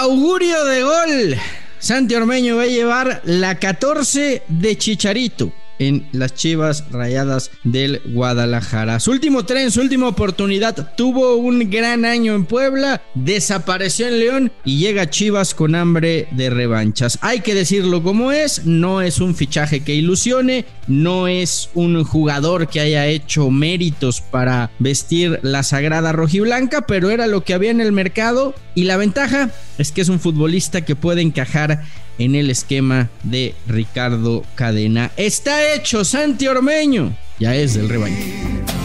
Augurio 0.00 0.64
de 0.64 0.82
gol. 0.84 1.36
Santi 1.80 2.14
Ormeño 2.14 2.56
va 2.56 2.62
a 2.62 2.66
llevar 2.66 3.20
la 3.24 3.58
14 3.58 4.44
de 4.46 4.78
Chicharito 4.78 5.52
en 5.78 6.06
las 6.12 6.34
Chivas 6.34 6.84
Rayadas 6.90 7.50
del 7.64 8.00
Guadalajara. 8.06 9.00
Su 9.00 9.10
último 9.10 9.44
tren, 9.44 9.70
su 9.70 9.80
última 9.80 10.08
oportunidad, 10.08 10.94
tuvo 10.96 11.36
un 11.36 11.70
gran 11.70 12.04
año 12.04 12.34
en 12.34 12.44
Puebla, 12.44 13.02
desapareció 13.14 14.08
en 14.08 14.18
León 14.18 14.52
y 14.64 14.78
llega 14.78 15.02
a 15.02 15.10
Chivas 15.10 15.54
con 15.54 15.74
hambre 15.74 16.28
de 16.32 16.50
revanchas. 16.50 17.18
Hay 17.22 17.40
que 17.40 17.54
decirlo 17.54 18.02
como 18.02 18.32
es, 18.32 18.66
no 18.66 19.02
es 19.02 19.20
un 19.20 19.34
fichaje 19.34 19.80
que 19.80 19.94
ilusione, 19.94 20.64
no 20.86 21.28
es 21.28 21.70
un 21.74 22.04
jugador 22.04 22.68
que 22.68 22.80
haya 22.80 23.06
hecho 23.06 23.50
méritos 23.50 24.20
para 24.20 24.70
vestir 24.78 25.38
la 25.42 25.62
sagrada 25.62 26.12
rojiblanca, 26.12 26.86
pero 26.86 27.10
era 27.10 27.26
lo 27.26 27.44
que 27.44 27.54
había 27.54 27.70
en 27.70 27.80
el 27.80 27.92
mercado 27.92 28.54
y 28.74 28.84
la 28.84 28.96
ventaja 28.96 29.50
es 29.78 29.92
que 29.92 30.00
es 30.00 30.08
un 30.08 30.20
futbolista 30.20 30.84
que 30.84 30.96
puede 30.96 31.22
encajar 31.22 31.82
en 32.18 32.34
el 32.34 32.50
esquema 32.50 33.08
de 33.22 33.54
Ricardo 33.66 34.44
Cadena. 34.54 35.10
Está 35.16 35.74
hecho, 35.74 36.04
Santi 36.04 36.46
Ormeño. 36.48 37.16
Ya 37.38 37.54
es 37.54 37.74
del 37.74 37.88
rebaño. 37.88 38.16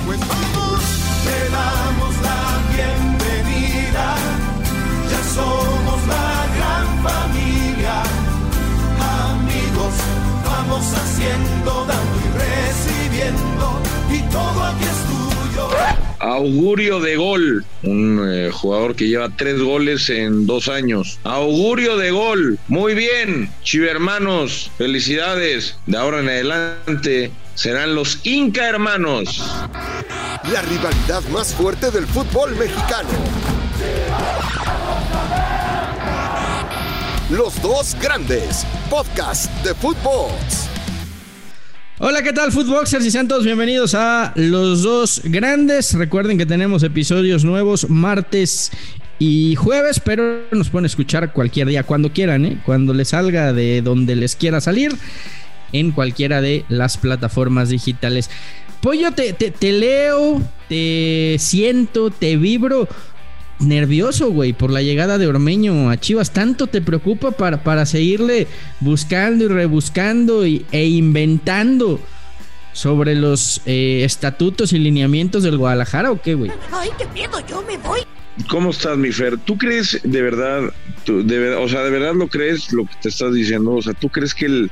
Pues 0.06 0.20
vamos, 0.20 0.82
le 1.26 1.50
damos 1.50 2.16
la 2.22 2.62
bienvenida. 2.76 4.16
Ya 5.10 5.24
somos 5.34 6.08
la 6.08 6.46
gran 6.56 7.04
familia. 7.04 8.04
Amigos, 9.32 9.94
vamos 10.46 10.86
haciendo, 10.94 11.83
Augurio 16.24 17.02
de 17.02 17.18
Gol, 17.18 17.66
un 17.84 18.26
eh, 18.26 18.50
jugador 18.50 18.96
que 18.96 19.10
lleva 19.10 19.36
tres 19.36 19.62
goles 19.62 20.10
en 20.10 20.48
dos 20.48 20.70
años. 20.70 21.20
Augurio 21.26 21.98
de 21.98 22.12
Gol, 22.12 22.58
muy 22.70 22.94
bien, 22.94 23.52
chivermanos, 23.62 24.72
felicidades. 24.78 25.76
De 25.86 25.98
ahora 25.98 26.22
en 26.22 26.30
adelante 26.30 27.30
serán 27.56 27.94
los 27.94 28.26
Inca 28.26 28.70
hermanos. 28.70 29.44
La 30.50 30.62
rivalidad 30.62 31.24
más 31.34 31.54
fuerte 31.54 31.92
del 31.92 32.08
fútbol 32.08 32.56
mexicano. 32.56 33.10
Los 37.32 37.62
dos 37.62 37.98
grandes. 38.02 38.66
Podcast 38.90 39.52
de 39.66 39.76
fútbol. 39.76 40.32
Hola, 42.06 42.22
¿qué 42.22 42.34
tal, 42.34 42.52
Footboxers? 42.52 43.06
Y 43.06 43.12
sean 43.12 43.30
todos 43.30 43.46
bienvenidos 43.46 43.96
a 43.96 44.34
Los 44.36 44.82
Dos 44.84 45.22
Grandes. 45.24 45.94
Recuerden 45.94 46.38
que 46.38 46.46
tenemos 46.46 46.84
episodios 46.84 47.46
nuevos 47.46 47.90
martes 47.90 48.72
y 49.20 49.56
jueves, 49.56 50.02
pero 50.02 50.42
nos 50.52 50.70
pueden 50.70 50.86
escuchar 50.86 51.32
cualquier 51.32 51.70
día, 51.70 51.84
cuando 51.84 52.12
quieran, 52.12 52.44
¿eh? 52.46 52.62
Cuando 52.66 52.94
les 52.94 53.08
salga 53.08 53.54
de 53.54 53.82
donde 53.82 54.18
les 54.18 54.36
quiera 54.36 54.60
salir, 54.60 54.92
en 55.72 55.92
cualquiera 55.92 56.42
de 56.42 56.66
las 56.68 56.98
plataformas 56.98 57.70
digitales. 57.70 58.30
Pollo, 58.82 59.14
te, 59.14 59.32
te 59.32 59.72
leo, 59.72 60.42
te 60.68 61.38
siento, 61.40 62.12
te 62.12 62.36
vibro 62.36 62.86
nervioso, 63.66 64.32
güey, 64.32 64.54
por 64.54 64.72
la 64.72 64.82
llegada 64.82 65.18
de 65.18 65.28
Ormeño 65.28 65.90
a 65.90 65.98
Chivas. 65.98 66.32
¿Tanto 66.32 66.68
te 66.68 66.82
preocupa 66.82 67.32
para, 67.32 67.64
para 67.64 67.86
seguirle 67.86 68.48
buscando 68.80 69.46
y 69.46 69.48
rebuscando 69.48 70.46
y, 70.46 70.66
e 70.72 70.86
inventando 70.86 72.00
sobre 72.74 73.16
los 73.16 73.62
eh, 73.66 74.02
estatutos 74.04 74.74
y 74.74 74.80
lineamientos 74.80 75.44
del 75.44 75.58
Guadalajara 75.58 76.12
o 76.12 76.22
qué, 76.22 76.34
güey? 76.34 76.52
Ay, 76.72 76.90
qué 76.98 77.06
miedo, 77.08 77.40
yo 77.48 77.62
me 77.64 77.78
voy. 77.78 78.02
¿Cómo 78.50 78.72
estás, 78.72 78.98
mi 78.98 79.12
Fer? 79.12 79.38
¿Tú 79.38 79.58
crees 79.58 80.00
de 80.04 80.22
verdad, 80.22 80.74
tú, 81.06 81.24
de 81.24 81.38
verdad, 81.38 81.64
o 81.64 81.70
sea, 81.70 81.84
de 81.84 81.92
verdad 81.92 82.14
lo 82.16 82.28
crees 82.28 82.74
lo 82.74 82.86
que 82.86 82.96
te 83.02 83.10
estás 83.10 83.34
diciendo? 83.34 83.72
O 83.72 83.82
sea, 83.82 83.94
¿tú 83.94 84.10
crees 84.10 84.34
que 84.34 84.46
el, 84.46 84.72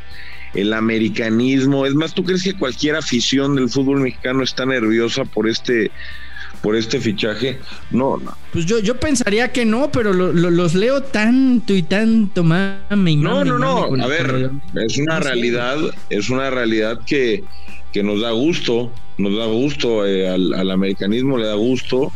el 0.55 0.73
americanismo, 0.73 1.85
es 1.85 1.93
más, 1.93 2.13
¿tú 2.13 2.23
crees 2.23 2.43
que 2.43 2.57
cualquier 2.57 2.95
afición 2.95 3.55
del 3.55 3.69
fútbol 3.69 4.01
mexicano 4.01 4.43
está 4.43 4.65
nerviosa 4.65 5.25
por 5.25 5.47
este 5.47 5.91
por 6.61 6.75
este 6.75 6.99
fichaje. 6.99 7.59
No, 7.91 8.17
no. 8.17 8.35
Pues 8.53 8.65
yo, 8.65 8.79
yo 8.79 8.99
pensaría 8.99 9.51
que 9.51 9.65
no, 9.65 9.91
pero 9.91 10.13
lo, 10.13 10.31
lo, 10.31 10.49
los 10.49 10.75
leo 10.75 11.01
tanto 11.01 11.73
y 11.73 11.83
tanto 11.83 12.43
mame 12.43 13.11
y 13.11 13.15
No, 13.15 13.35
mame, 13.37 13.49
no, 13.49 13.57
no. 13.57 13.89
mame 13.91 14.03
A 14.03 14.07
ver, 14.07 14.51
es 14.75 14.97
una 14.97 15.19
realidad, 15.19 15.77
es 16.09 16.29
una 16.29 16.49
realidad 16.49 16.99
que, 17.05 17.43
que 17.91 18.03
nos 18.03 18.21
da 18.21 18.31
gusto, 18.31 18.91
nos 19.17 19.37
da 19.37 19.45
gusto, 19.47 20.05
eh, 20.05 20.29
al, 20.29 20.53
al 20.53 20.71
americanismo 20.71 21.37
le 21.37 21.47
da 21.47 21.55
gusto, 21.55 22.11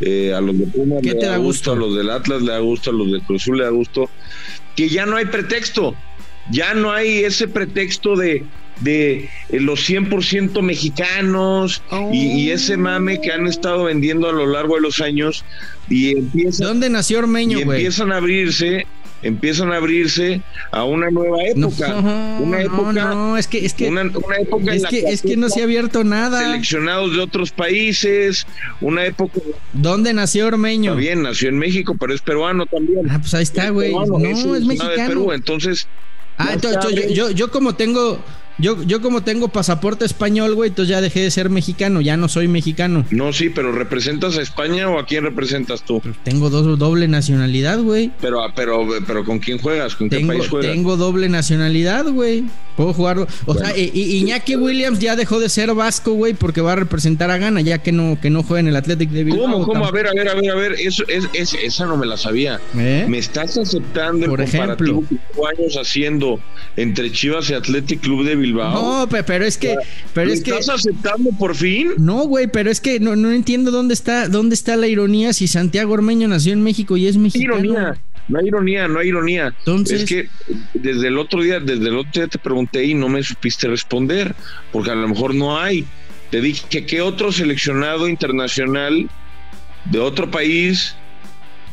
eh, 0.00 0.32
a 0.32 0.40
los 0.40 0.56
de 0.58 0.66
Pumas 0.66 1.00
¿Qué 1.02 1.14
le 1.14 1.20
da 1.20 1.30
da 1.32 1.36
gusto, 1.38 1.72
gusto? 1.72 1.72
a 1.72 1.76
los 1.76 1.96
del 1.96 2.10
Atlas 2.10 2.42
le 2.42 2.52
da 2.52 2.58
gusto, 2.60 2.90
a 2.90 2.92
los 2.92 3.10
del 3.10 3.22
Cruz 3.22 3.42
Azul 3.42 3.58
le 3.58 3.64
da 3.64 3.70
gusto, 3.70 4.08
que 4.76 4.88
ya 4.88 5.06
no 5.06 5.16
hay 5.16 5.24
pretexto, 5.24 5.94
ya 6.50 6.74
no 6.74 6.92
hay 6.92 7.24
ese 7.24 7.48
pretexto 7.48 8.14
de 8.14 8.44
de 8.80 9.28
eh, 9.48 9.60
los 9.60 9.88
100% 9.88 10.62
mexicanos 10.62 11.82
y, 12.12 12.26
y 12.42 12.50
ese 12.50 12.76
mame 12.76 13.20
que 13.20 13.32
han 13.32 13.46
estado 13.46 13.84
vendiendo 13.84 14.28
a 14.28 14.32
lo 14.32 14.46
largo 14.46 14.76
de 14.76 14.82
los 14.82 15.00
años 15.00 15.44
y 15.88 16.12
empiezan 16.16 16.66
¿Dónde 16.68 16.90
nació 16.90 17.18
Ormeño, 17.18 17.58
y 17.58 17.62
empiezan 17.62 18.12
a 18.12 18.16
abrirse, 18.18 18.86
empiezan 19.22 19.72
a 19.72 19.76
abrirse 19.78 20.42
a 20.70 20.84
una 20.84 21.10
nueva 21.10 21.38
época, 21.44 21.88
no, 22.00 22.38
una 22.40 22.60
época, 22.62 22.92
no, 22.92 23.14
no, 23.14 23.36
es 23.38 23.48
que, 23.48 23.64
es 23.64 23.74
que, 23.74 23.88
una, 23.88 24.02
una 24.02 24.36
época 24.38 24.64
en 24.70 24.76
es 24.76 24.82
la 24.82 24.88
que, 24.90 25.00
es 25.00 25.22
que 25.22 25.36
no 25.36 25.48
se 25.48 25.60
ha 25.60 25.64
abierto 25.64 26.04
nada. 26.04 26.40
seleccionados 26.40 27.14
de 27.16 27.20
otros 27.20 27.50
países, 27.50 28.46
una 28.80 29.06
época 29.06 29.40
¿Dónde 29.72 30.12
nació 30.12 30.46
Ormeño? 30.46 30.92
está 30.92 31.00
bien, 31.00 31.22
nació 31.22 31.48
en 31.48 31.58
México, 31.58 31.96
pero 31.98 32.14
es 32.14 32.20
peruano 32.20 32.66
también. 32.66 33.10
Ah, 33.10 33.18
pues 33.18 33.34
ahí 33.34 33.42
está, 33.42 33.64
Es 33.66 33.72
güey. 33.72 33.88
peruano, 33.90 34.18
No, 34.18 34.28
es 34.28 34.44
de 34.62 34.66
mexicano. 34.66 35.08
Perú, 35.08 35.32
entonces 35.32 35.88
Ah, 36.40 36.50
entonces, 36.52 36.94
yo, 36.94 37.08
yo, 37.12 37.30
yo 37.32 37.50
como 37.50 37.74
tengo, 37.74 38.20
yo, 38.58 38.82
yo 38.82 39.00
como 39.00 39.22
tengo 39.22 39.48
pasaporte 39.48 40.04
español, 40.04 40.54
güey, 40.54 40.68
entonces 40.70 40.90
ya 40.90 41.00
dejé 41.00 41.20
de 41.20 41.30
ser 41.30 41.50
mexicano, 41.50 42.00
ya 42.00 42.16
no 42.16 42.28
soy 42.28 42.48
mexicano. 42.48 43.04
no, 43.10 43.32
sí, 43.32 43.50
pero 43.50 43.72
¿representas 43.72 44.36
a 44.38 44.42
España 44.42 44.88
o 44.88 44.98
a 44.98 45.06
quién 45.06 45.24
representas 45.24 45.82
tú? 45.82 46.02
Tengo 46.24 46.50
dos, 46.50 46.78
doble 46.78 47.08
nacionalidad, 47.08 47.78
güey. 47.80 48.10
Pero, 48.20 48.40
pero, 48.54 48.86
pero 49.06 49.24
¿con 49.24 49.38
quién 49.38 49.58
juegas? 49.58 49.94
¿Con 49.96 50.08
qué 50.10 50.20
país 50.20 50.48
juegas? 50.48 50.70
tengo 50.72 50.96
doble 50.96 51.28
nacionalidad, 51.28 52.06
güey. 52.08 52.44
Puedo 52.76 52.92
jugar. 52.92 53.18
O 53.18 53.26
Bueno. 53.46 53.60
sea, 53.60 53.76
y, 53.76 53.90
y 53.92 54.18
Iñaki 54.18 54.54
Williams 54.54 55.00
ya 55.00 55.16
dejó 55.16 55.40
de 55.40 55.48
ser 55.48 55.74
vasco, 55.74 56.12
güey, 56.12 56.34
porque 56.34 56.60
va 56.60 56.74
a 56.74 56.76
representar 56.76 57.28
a 57.30 57.36
Ghana, 57.38 57.60
ya 57.60 57.78
que 57.78 57.90
no, 57.90 58.18
que 58.20 58.30
no 58.30 58.44
juega 58.44 58.60
en 58.60 58.68
el 58.68 58.76
Athletic 58.76 59.10
de 59.10 59.24
Bilbao. 59.24 59.42
¿Cómo, 59.50 59.66
cómo? 59.66 59.84
A 59.84 59.90
ver, 59.90 60.06
a 60.06 60.12
ver, 60.12 60.28
a 60.28 60.34
ver, 60.34 60.50
a 60.50 60.54
ver, 60.54 60.72
eso, 60.78 61.02
es, 61.08 61.28
es- 61.32 61.54
esa 61.54 61.86
no 61.86 61.96
me 61.96 62.06
la 62.06 62.16
sabía. 62.16 62.60
¿Eh? 62.76 63.04
¿Me 63.08 63.18
estás 63.18 63.58
aceptando 63.58 64.26
el 64.26 64.30
Por 64.30 64.42
comparativo 64.44 65.02
ejemplo. 65.02 65.18
que 65.56 65.60
años 65.62 65.76
haciendo 65.76 66.38
entre 66.76 67.10
Chivas 67.10 67.50
y 67.50 67.54
Athletic 67.54 68.00
Club 68.00 68.24
de 68.24 68.36
Bilbao? 68.36 68.47
No, 68.52 69.08
pe- 69.08 69.22
pero 69.22 69.44
es 69.44 69.56
que, 69.58 69.76
pero 70.14 70.28
¿Lo 70.28 70.32
es 70.32 70.42
que. 70.42 70.50
estás 70.50 70.68
aceptando 70.68 71.30
por 71.38 71.54
fin? 71.54 71.92
No, 71.98 72.24
güey, 72.26 72.46
pero 72.48 72.70
es 72.70 72.80
que 72.80 73.00
no, 73.00 73.16
no 73.16 73.30
entiendo 73.32 73.70
dónde 73.70 73.94
está, 73.94 74.28
dónde 74.28 74.54
está 74.54 74.76
la 74.76 74.86
ironía 74.86 75.32
si 75.32 75.48
Santiago 75.48 75.92
Ormeño 75.94 76.28
nació 76.28 76.52
en 76.52 76.62
México 76.62 76.96
y 76.96 77.06
es 77.06 77.16
mexicano. 77.16 77.58
ironía, 77.58 77.96
no 78.28 78.38
hay 78.38 78.46
ironía, 78.46 78.88
no 78.88 78.98
hay 78.98 79.08
ironía. 79.08 79.54
Entonces- 79.58 80.02
es 80.02 80.08
que 80.08 80.28
desde 80.74 81.08
el 81.08 81.18
otro 81.18 81.42
día, 81.42 81.60
desde 81.60 81.88
el 81.88 81.96
otro 81.96 82.12
día 82.14 82.28
te 82.28 82.38
pregunté 82.38 82.84
y 82.84 82.94
no 82.94 83.08
me 83.08 83.22
supiste 83.22 83.68
responder, 83.68 84.34
porque 84.72 84.90
a 84.90 84.94
lo 84.94 85.08
mejor 85.08 85.34
no 85.34 85.58
hay. 85.58 85.84
Te 86.30 86.40
dije 86.42 86.64
que 86.68 86.84
qué 86.84 87.00
otro 87.00 87.32
seleccionado 87.32 88.06
internacional 88.08 89.08
de 89.86 89.98
otro 89.98 90.30
país 90.30 90.94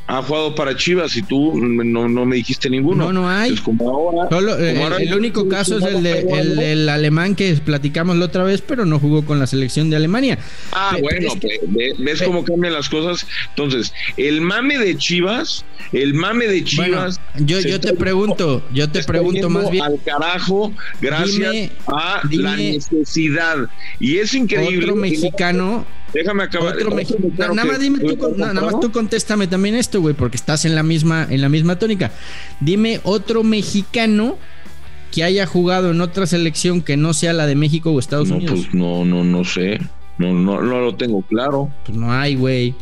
ha 0.08 0.22
jugado 0.22 0.54
para 0.54 0.76
Chivas 0.78 1.16
y 1.16 1.24
tú 1.24 1.58
no, 1.60 2.08
no 2.08 2.26
me 2.26 2.36
dijiste 2.36 2.70
ninguno. 2.70 3.06
No, 3.06 3.14
no 3.14 3.30
hay. 3.30 3.50
Pues 3.52 3.62
como 3.62 3.90
ahora, 3.90 4.30
Solo, 4.30 4.60
eh, 4.60 4.84
ahora 4.84 4.98
el, 4.98 5.14
único 5.16 5.50
caso 5.50 5.80
es 5.80 5.84
el, 5.84 6.04
de, 6.04 6.72
el 6.72 6.88
alemán 6.90 7.34
que 7.36 7.54
platicamos 7.56 8.16
la 8.18 8.26
otra 8.26 8.44
vez, 8.44 8.62
pero 8.62 8.86
no 8.86 9.00
jugó 9.00 9.26
con 9.26 9.40
la 9.40 9.48
selección 9.48 9.90
de 9.90 9.96
Alemania. 9.96 10.38
Ah, 10.74 10.96
bueno, 11.02 11.28
es 11.34 11.40
que- 11.40 11.94
ves 11.98 12.22
cómo 12.22 12.44
cambian 12.44 12.74
las 12.74 12.88
cosas. 12.88 13.26
Entonces, 13.50 13.94
el 14.18 14.42
mame 14.42 14.78
de 14.78 14.96
Chivas, 14.96 15.66
el 15.92 16.14
mame 16.14 16.46
de 16.48 16.62
Bueno, 16.76 16.94
Chivas. 16.98 17.20
yo, 17.40 17.60
yo 17.62 17.76
está 17.76 17.90
te 17.90 17.94
pregunto, 17.96 18.64
yo 18.74 18.90
te 18.90 19.04
pregunto 19.04 19.50
más 19.50 19.72
bien. 19.72 19.86
Al 19.86 20.00
carajo, 20.06 20.72
gracias 21.02 21.52
Dime- 21.52 21.72
a 21.88 22.22
dime- 22.30 22.44
la 22.44 22.56
necesidad. 22.58 23.58
Y 24.00 24.18
es 24.18 24.34
increíble. 24.36 24.84
Otro 24.86 24.96
no- 24.96 25.02
mexicano, 25.02 25.86
déjame 26.16 26.44
acabar. 26.44 26.76
otro 26.76 26.92
Nada 27.38 27.66
más 27.66 27.80
dime 27.80 28.00
tú, 28.00 28.34
nada 28.38 28.54
más 28.54 28.80
tú 28.80 28.92
contéstame 28.92 29.48
también 29.48 29.76
esto, 29.76 30.02
güey, 30.02 30.16
porque 30.16 30.38
estás 30.38 30.66
en 30.66 30.74
la 30.74 30.84
misma, 30.84 31.28
en 31.30 31.42
la 31.42 31.50
misma 31.50 31.78
tónica. 31.78 32.12
Dime 32.60 33.02
otro 33.04 33.44
mexicano 33.44 34.38
que 35.12 35.24
haya 35.24 35.46
jugado 35.46 35.92
en 35.92 36.02
otra 36.02 36.26
selección 36.26 36.82
que 36.82 36.98
no 36.98 37.14
sea 37.14 37.34
la 37.34 37.46
de 37.46 37.56
México 37.56 37.92
o 37.92 38.00
Estados 38.00 38.30
No, 38.30 38.38
Unidos. 38.38 38.62
pues 38.62 38.74
no, 38.74 39.06
no, 39.06 39.24
no 39.24 39.44
sé. 39.44 39.80
No, 40.18 40.34
no, 40.34 40.62
no 40.62 40.82
lo 40.82 40.96
tengo 40.96 41.22
claro. 41.22 41.70
Pues 41.86 41.98
no 41.98 42.12
hay, 42.12 42.36
güey. 42.36 42.74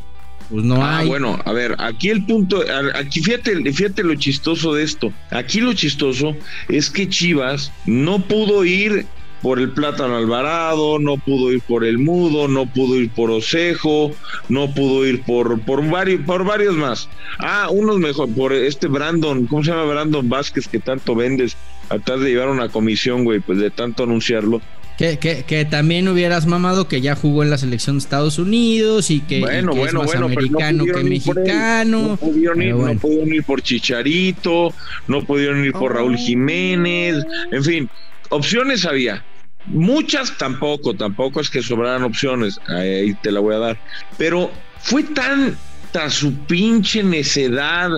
Pues 0.49 0.63
no 0.63 0.83
ah, 0.83 0.99
hay. 0.99 1.07
bueno, 1.07 1.39
a 1.45 1.51
ver, 1.51 1.75
aquí 1.79 2.09
el 2.09 2.25
punto, 2.25 2.63
aquí 2.95 3.21
fíjate, 3.21 3.71
fíjate 3.71 4.03
lo 4.03 4.13
chistoso 4.15 4.73
de 4.75 4.83
esto. 4.83 5.11
Aquí 5.31 5.59
lo 5.61 5.73
chistoso 5.73 6.35
es 6.69 6.89
que 6.89 7.09
Chivas 7.09 7.71
no 7.85 8.19
pudo 8.19 8.63
ir 8.65 9.07
por 9.43 9.59
el 9.59 9.71
Plátano 9.71 10.15
Alvarado, 10.15 10.99
no 10.99 11.17
pudo 11.17 11.51
ir 11.51 11.59
por 11.59 11.83
el 11.83 11.99
Mudo, 11.99 12.47
no 12.47 12.65
pudo 12.65 12.95
ir 12.95 13.09
por 13.09 13.29
Osejo, 13.29 14.11
no 14.47 14.73
pudo 14.73 15.05
ir 15.05 15.21
por, 15.23 15.59
por, 15.61 15.87
varios, 15.87 16.21
por 16.21 16.45
varios 16.45 16.75
más. 16.75 17.09
Ah, 17.39 17.67
unos 17.69 17.99
mejor, 17.99 18.29
por 18.33 18.53
este 18.53 18.87
Brandon, 18.87 19.45
¿cómo 19.45 19.61
se 19.61 19.71
llama 19.71 19.83
Brandon 19.83 20.27
Vázquez 20.29 20.69
que 20.69 20.79
tanto 20.79 21.13
vendes? 21.13 21.57
Atrás 21.89 22.21
de 22.21 22.29
llevar 22.29 22.47
una 22.47 22.69
comisión, 22.69 23.25
güey, 23.25 23.41
pues 23.41 23.59
de 23.59 23.69
tanto 23.69 24.03
anunciarlo. 24.03 24.61
Que, 24.97 25.19
que, 25.19 25.43
que, 25.43 25.65
también 25.65 26.07
hubieras 26.07 26.45
mamado 26.45 26.87
que 26.87 27.01
ya 27.01 27.15
jugó 27.15 27.43
en 27.43 27.49
la 27.49 27.57
selección 27.57 27.97
de 27.97 27.99
Estados 27.99 28.39
Unidos 28.39 29.11
y 29.11 29.19
que, 29.19 29.41
bueno, 29.41 29.71
y 29.71 29.73
que 29.73 29.79
bueno, 29.79 29.85
es 29.85 29.93
más 29.93 30.05
bueno, 30.05 30.25
americano 30.27 30.85
no 30.85 30.93
que 30.93 31.03
mexicano. 31.03 32.07
No 32.09 32.17
pudieron, 32.17 32.61
ir, 32.61 32.73
bueno. 32.75 32.93
no 32.93 32.99
pudieron 32.99 33.33
ir 33.33 33.43
por 33.43 33.61
Chicharito, 33.61 34.73
no 35.07 35.25
pudieron 35.25 35.65
ir 35.65 35.73
por 35.73 35.91
Oh. 35.91 35.95
Raúl 35.95 36.15
Jiménez, 36.15 37.17
en 37.51 37.63
fin, 37.63 37.89
opciones 38.29 38.85
había. 38.85 39.21
Muchas 39.65 40.37
tampoco, 40.37 40.93
tampoco 40.93 41.39
es 41.39 41.49
que 41.49 41.61
sobraran 41.61 42.03
opciones, 42.03 42.59
ahí 42.67 43.13
te 43.15 43.31
la 43.31 43.39
voy 43.39 43.55
a 43.55 43.59
dar. 43.59 43.79
Pero 44.17 44.51
fue 44.79 45.03
tanta 45.03 46.09
su 46.09 46.33
pinche 46.45 47.03
necedad, 47.03 47.89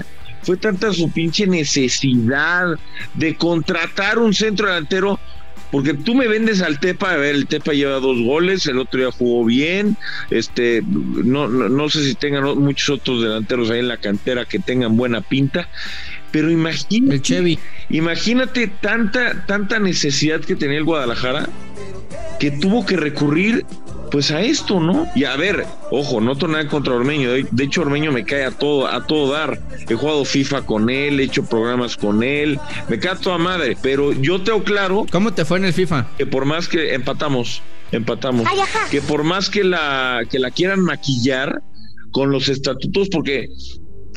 fue 0.44 0.58
tanta 0.58 0.94
su 0.94 1.12
pinche 1.12 1.48
necesidad 1.48 2.68
de 3.16 3.36
contratar 3.36 4.20
un 4.20 4.34
centro 4.34 4.68
delantero 4.68 5.20
porque 5.76 5.94
tú 5.94 6.16
me 6.16 6.30
vendes 6.30 6.62
al 6.62 6.80
Tepa, 6.80 7.12
a 7.12 7.18
ver, 7.18 7.36
el 7.36 7.48
Tepa 7.48 7.74
lleva 7.74 8.00
dos 8.00 8.22
goles, 8.22 8.66
el 8.66 8.78
otro 8.78 8.98
día 8.98 9.12
jugó 9.12 9.44
bien, 9.44 9.98
este, 10.30 10.82
no, 10.86 11.50
no, 11.50 11.68
no 11.68 11.90
sé 11.90 12.02
si 12.06 12.16
tengan 12.16 12.44
muchos 12.60 13.02
otros 13.02 13.22
delanteros 13.22 13.70
ahí 13.70 13.80
en 13.80 13.90
la 13.90 13.98
cantera 13.98 14.46
que 14.46 14.60
tengan 14.60 14.96
buena 14.96 15.20
pinta, 15.20 15.68
pero 16.36 16.52
imagínate, 16.52 17.16
El 17.16 17.22
Chevy. 17.22 17.60
imagínate 17.90 18.68
tanta, 18.68 19.46
tanta 19.46 19.80
necesidad 19.80 20.42
que 20.42 20.58
tenía 20.58 20.78
el 20.78 20.84
Guadalajara 20.84 21.48
que 22.42 22.52
tuvo 22.52 22.86
que 22.86 22.98
recurrir 22.98 23.66
pues 24.12 24.32
a 24.32 24.42
esto, 24.42 24.82
¿no? 24.82 25.08
Y 25.16 25.24
a 25.24 25.38
ver, 25.38 25.66
ojo, 25.92 26.20
no 26.20 26.36
tengo 26.36 26.52
nada 26.52 26.68
contra 26.68 26.94
Ormeño, 26.94 27.32
de 27.32 27.64
hecho 27.64 27.84
Ormeño 27.84 28.12
me 28.12 28.26
cae 28.26 28.44
a 28.44 28.52
todo, 28.52 28.86
a 28.86 29.08
todo 29.08 29.32
dar. 29.32 29.62
He 29.88 29.96
jugado 29.96 30.26
FIFA 30.26 30.64
con 30.64 30.90
él, 30.90 31.22
he 31.22 31.24
hecho 31.24 31.46
programas 31.46 31.96
con 31.96 32.22
él, 32.22 32.60
me 32.90 33.00
cae 33.00 33.14
a 33.14 33.16
toda 33.16 33.38
madre, 33.38 33.78
pero 33.82 34.12
yo 34.12 34.42
tengo 34.42 34.62
claro 34.66 35.06
¿Cómo 35.10 35.34
te 35.34 35.46
fue 35.46 35.60
en 35.60 35.64
el 35.66 35.74
FIFA? 35.74 36.06
que 36.18 36.26
por 36.26 36.44
más 36.44 36.68
que 36.68 36.96
empatamos, 36.96 37.62
empatamos, 37.94 38.46
Ay, 38.46 38.60
que 38.92 39.02
por 39.02 39.24
más 39.24 39.50
que 39.50 39.64
la 39.64 40.24
que 40.30 40.40
la 40.40 40.52
quieran 40.52 40.82
maquillar 40.82 41.62
con 42.12 42.30
los 42.30 42.50
estatutos, 42.50 43.08
porque 43.08 43.48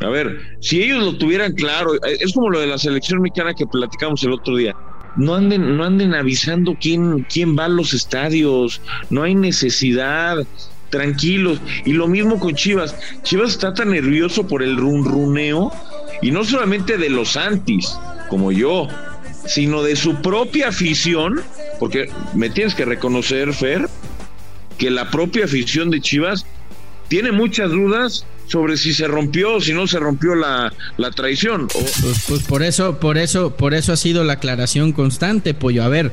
a 0.00 0.08
ver, 0.08 0.40
si 0.60 0.82
ellos 0.82 1.02
lo 1.02 1.16
tuvieran 1.16 1.52
claro, 1.52 1.94
eh, 1.94 2.18
es 2.20 2.32
como 2.32 2.50
lo 2.50 2.60
de 2.60 2.66
la 2.66 2.78
selección 2.78 3.20
mexicana 3.20 3.54
que 3.54 3.66
platicamos 3.66 4.22
el 4.24 4.32
otro 4.32 4.56
día. 4.56 4.74
No 5.16 5.34
anden, 5.34 5.76
no 5.76 5.84
anden 5.84 6.14
avisando 6.14 6.76
quién, 6.80 7.26
quién 7.28 7.58
va 7.58 7.64
a 7.64 7.68
los 7.68 7.92
estadios, 7.92 8.80
no 9.10 9.24
hay 9.24 9.34
necesidad, 9.34 10.46
tranquilos. 10.90 11.60
Y 11.84 11.92
lo 11.92 12.06
mismo 12.06 12.38
con 12.38 12.54
Chivas. 12.54 12.94
Chivas 13.22 13.50
está 13.50 13.74
tan 13.74 13.90
nervioso 13.90 14.46
por 14.46 14.62
el 14.62 14.76
runruneo, 14.76 15.72
y 16.22 16.30
no 16.30 16.44
solamente 16.44 16.98
de 16.98 17.10
los 17.10 17.36
antis, 17.36 17.98
como 18.28 18.52
yo, 18.52 18.88
sino 19.46 19.82
de 19.82 19.96
su 19.96 20.14
propia 20.22 20.68
afición, 20.68 21.40
porque 21.80 22.10
me 22.34 22.50
tienes 22.50 22.74
que 22.74 22.84
reconocer, 22.84 23.52
Fer, 23.54 23.88
que 24.78 24.90
la 24.90 25.10
propia 25.10 25.46
afición 25.46 25.90
de 25.90 26.00
Chivas 26.00 26.46
tiene 27.08 27.32
muchas 27.32 27.70
dudas 27.70 28.26
sobre 28.48 28.76
si 28.76 28.92
se 28.94 29.06
rompió 29.06 29.54
o 29.56 29.60
si 29.60 29.72
no 29.72 29.86
se 29.86 29.98
rompió 30.00 30.34
la, 30.34 30.72
la 30.96 31.10
traición. 31.12 31.64
O- 31.64 31.68
Pues, 32.02 32.24
pues 32.28 32.42
por 32.44 32.62
eso, 32.62 32.98
por 32.98 33.16
eso, 33.18 33.54
por 33.56 33.74
eso 33.74 33.92
ha 33.92 33.96
sido 33.96 34.24
la 34.24 34.34
aclaración 34.34 34.92
constante, 34.92 35.54
pollo. 35.54 35.84
A 35.84 35.88
ver, 35.88 36.12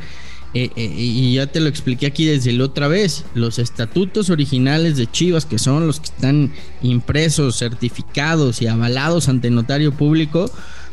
eh, 0.53 0.69
eh, 0.75 0.93
y 0.97 1.33
ya 1.35 1.47
te 1.47 1.59
lo 1.59 1.67
expliqué 1.67 2.05
aquí 2.05 2.25
desde 2.25 2.51
la 2.53 2.65
otra 2.65 2.87
vez. 2.87 3.25
Los 3.33 3.59
estatutos 3.59 4.29
originales 4.29 4.95
de 4.97 5.09
Chivas, 5.09 5.45
que 5.45 5.59
son 5.59 5.87
los 5.87 5.99
que 5.99 6.05
están 6.07 6.53
impresos, 6.81 7.57
certificados 7.57 8.61
y 8.61 8.67
avalados 8.67 9.27
ante 9.29 9.49
notario 9.49 9.91
público, 9.91 10.49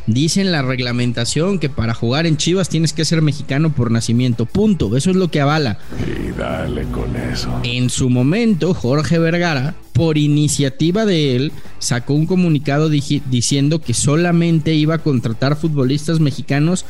dicen 0.06 0.50
la 0.50 0.62
reglamentación 0.62 1.60
que 1.60 1.68
para 1.68 1.94
jugar 1.94 2.26
en 2.26 2.36
Chivas 2.36 2.68
tienes 2.68 2.92
que 2.92 3.04
ser 3.04 3.22
mexicano 3.22 3.72
por 3.72 3.90
nacimiento. 3.92 4.46
Punto. 4.46 4.96
Eso 4.96 5.10
es 5.10 5.16
lo 5.16 5.28
que 5.30 5.40
avala. 5.40 5.78
Y 6.06 6.32
dale 6.36 6.82
con 6.86 7.14
eso. 7.14 7.60
En 7.62 7.88
su 7.88 8.10
momento, 8.10 8.74
Jorge 8.74 9.18
Vergara, 9.20 9.76
por 9.92 10.18
iniciativa 10.18 11.04
de 11.04 11.36
él, 11.36 11.52
sacó 11.78 12.14
un 12.14 12.26
comunicado 12.26 12.88
diciendo 12.88 13.80
que 13.80 13.94
solamente 13.94 14.74
iba 14.74 14.94
a 14.94 15.02
contratar 15.02 15.56
futbolistas 15.56 16.20
mexicanos 16.20 16.84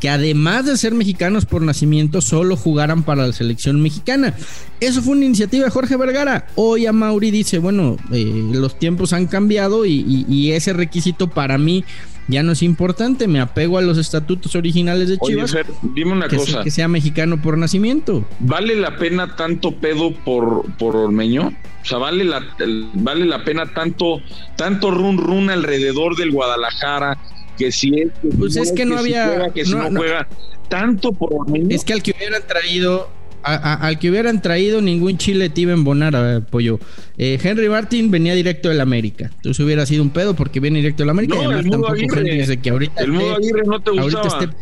que 0.00 0.08
además 0.08 0.64
de 0.64 0.76
ser 0.76 0.94
mexicanos 0.94 1.44
por 1.44 1.62
nacimiento, 1.62 2.20
solo 2.20 2.56
jugaran 2.56 3.02
para 3.02 3.26
la 3.26 3.32
selección 3.32 3.80
mexicana. 3.80 4.32
Eso 4.78 5.02
fue 5.02 5.16
una 5.16 5.24
iniciativa 5.24 5.64
de 5.64 5.70
Jorge 5.72 5.96
Vergara. 5.96 6.46
Hoy 6.54 6.86
a 6.86 6.92
Mauri 6.92 7.32
dice, 7.32 7.58
bueno, 7.58 7.96
eh, 8.12 8.48
los 8.52 8.78
tiempos 8.78 9.12
han 9.12 9.26
cambiado 9.26 9.84
y 9.84 10.52
ese 10.52 10.72
requisito 10.72 11.30
para 11.30 11.58
mí 11.58 11.84
ya 12.28 12.42
no 12.42 12.52
es 12.52 12.62
importante. 12.62 13.26
Me 13.26 13.40
apego 13.40 13.78
a 13.78 13.82
los 13.82 13.98
estatutos 13.98 14.54
originales 14.54 15.08
de 15.08 15.16
Oye, 15.20 15.34
Chivas. 15.34 15.52
Fer, 15.52 15.66
dime 15.94 16.12
una 16.12 16.28
que, 16.28 16.36
cosa. 16.36 16.62
que 16.62 16.70
sea 16.70 16.86
mexicano 16.88 17.40
por 17.42 17.58
nacimiento. 17.58 18.24
¿Vale 18.40 18.76
la 18.76 18.96
pena 18.96 19.34
tanto 19.36 19.72
pedo 19.72 20.12
por, 20.14 20.64
por 20.76 20.94
Ormeño? 20.96 21.52
O 21.82 21.84
sea, 21.84 21.98
¿vale 21.98 22.24
la, 22.24 22.42
¿vale 22.94 23.24
la 23.24 23.44
pena 23.44 23.66
tanto, 23.72 24.20
tanto 24.56 24.90
run 24.90 25.16
run 25.18 25.48
alrededor 25.50 26.16
del 26.16 26.30
Guadalajara? 26.32 27.16
Que 27.56 27.72
si 27.72 27.88
es 27.98 28.12
que, 28.22 28.28
Pues 28.38 28.54
si 28.54 28.60
es 28.60 28.72
que 28.72 28.84
no 28.84 28.94
si 28.98 29.00
había- 29.14 29.26
juega, 29.26 29.52
que 29.52 29.64
si 29.64 29.72
no, 29.72 29.78
no, 29.84 29.90
no. 29.90 30.00
juega. 30.00 30.28
Tanto 30.68 31.12
por 31.12 31.32
Ormeño. 31.32 31.74
Es 31.74 31.82
que 31.84 31.94
al 31.94 32.02
que 32.02 32.12
hubieran 32.16 32.42
traído, 32.46 33.08
a- 33.42 33.54
a- 33.54 33.74
al 33.86 33.98
que 33.98 34.10
hubieran 34.10 34.42
traído 34.42 34.80
ningún 34.80 35.16
chile 35.18 35.48
te 35.50 35.62
iba 35.62 35.72
a 35.72 35.74
embonar, 35.74 36.14
a 36.16 36.20
ver, 36.22 36.42
pollo. 36.42 36.78
Eh, 37.16 37.38
Henry 37.42 37.68
Martin 37.68 38.10
venía 38.10 38.34
directo 38.34 38.68
del 38.68 38.80
América. 38.80 39.30
Entonces 39.36 39.64
hubiera 39.64 39.84
sido 39.86 40.02
un 40.02 40.10
pedo 40.10 40.34
porque 40.34 40.60
viene 40.60 40.78
directo 40.78 41.02
del 41.02 41.10
América. 41.10 41.34
No, 41.34 41.42
y 41.42 41.44
además 41.46 41.60
el 41.60 41.66
Mudo 41.66 41.76
tampoco 41.88 41.92
Aguirre. 42.20 42.58
Que 42.60 42.70
ahorita 42.70 43.02
el 43.02 43.12
Mudo 43.12 43.36
Aguirre 43.36 43.62
no 43.66 43.80
te 43.80 43.90
ahorita 43.90 44.20
gustaba. 44.22 44.44
esté- 44.44 44.56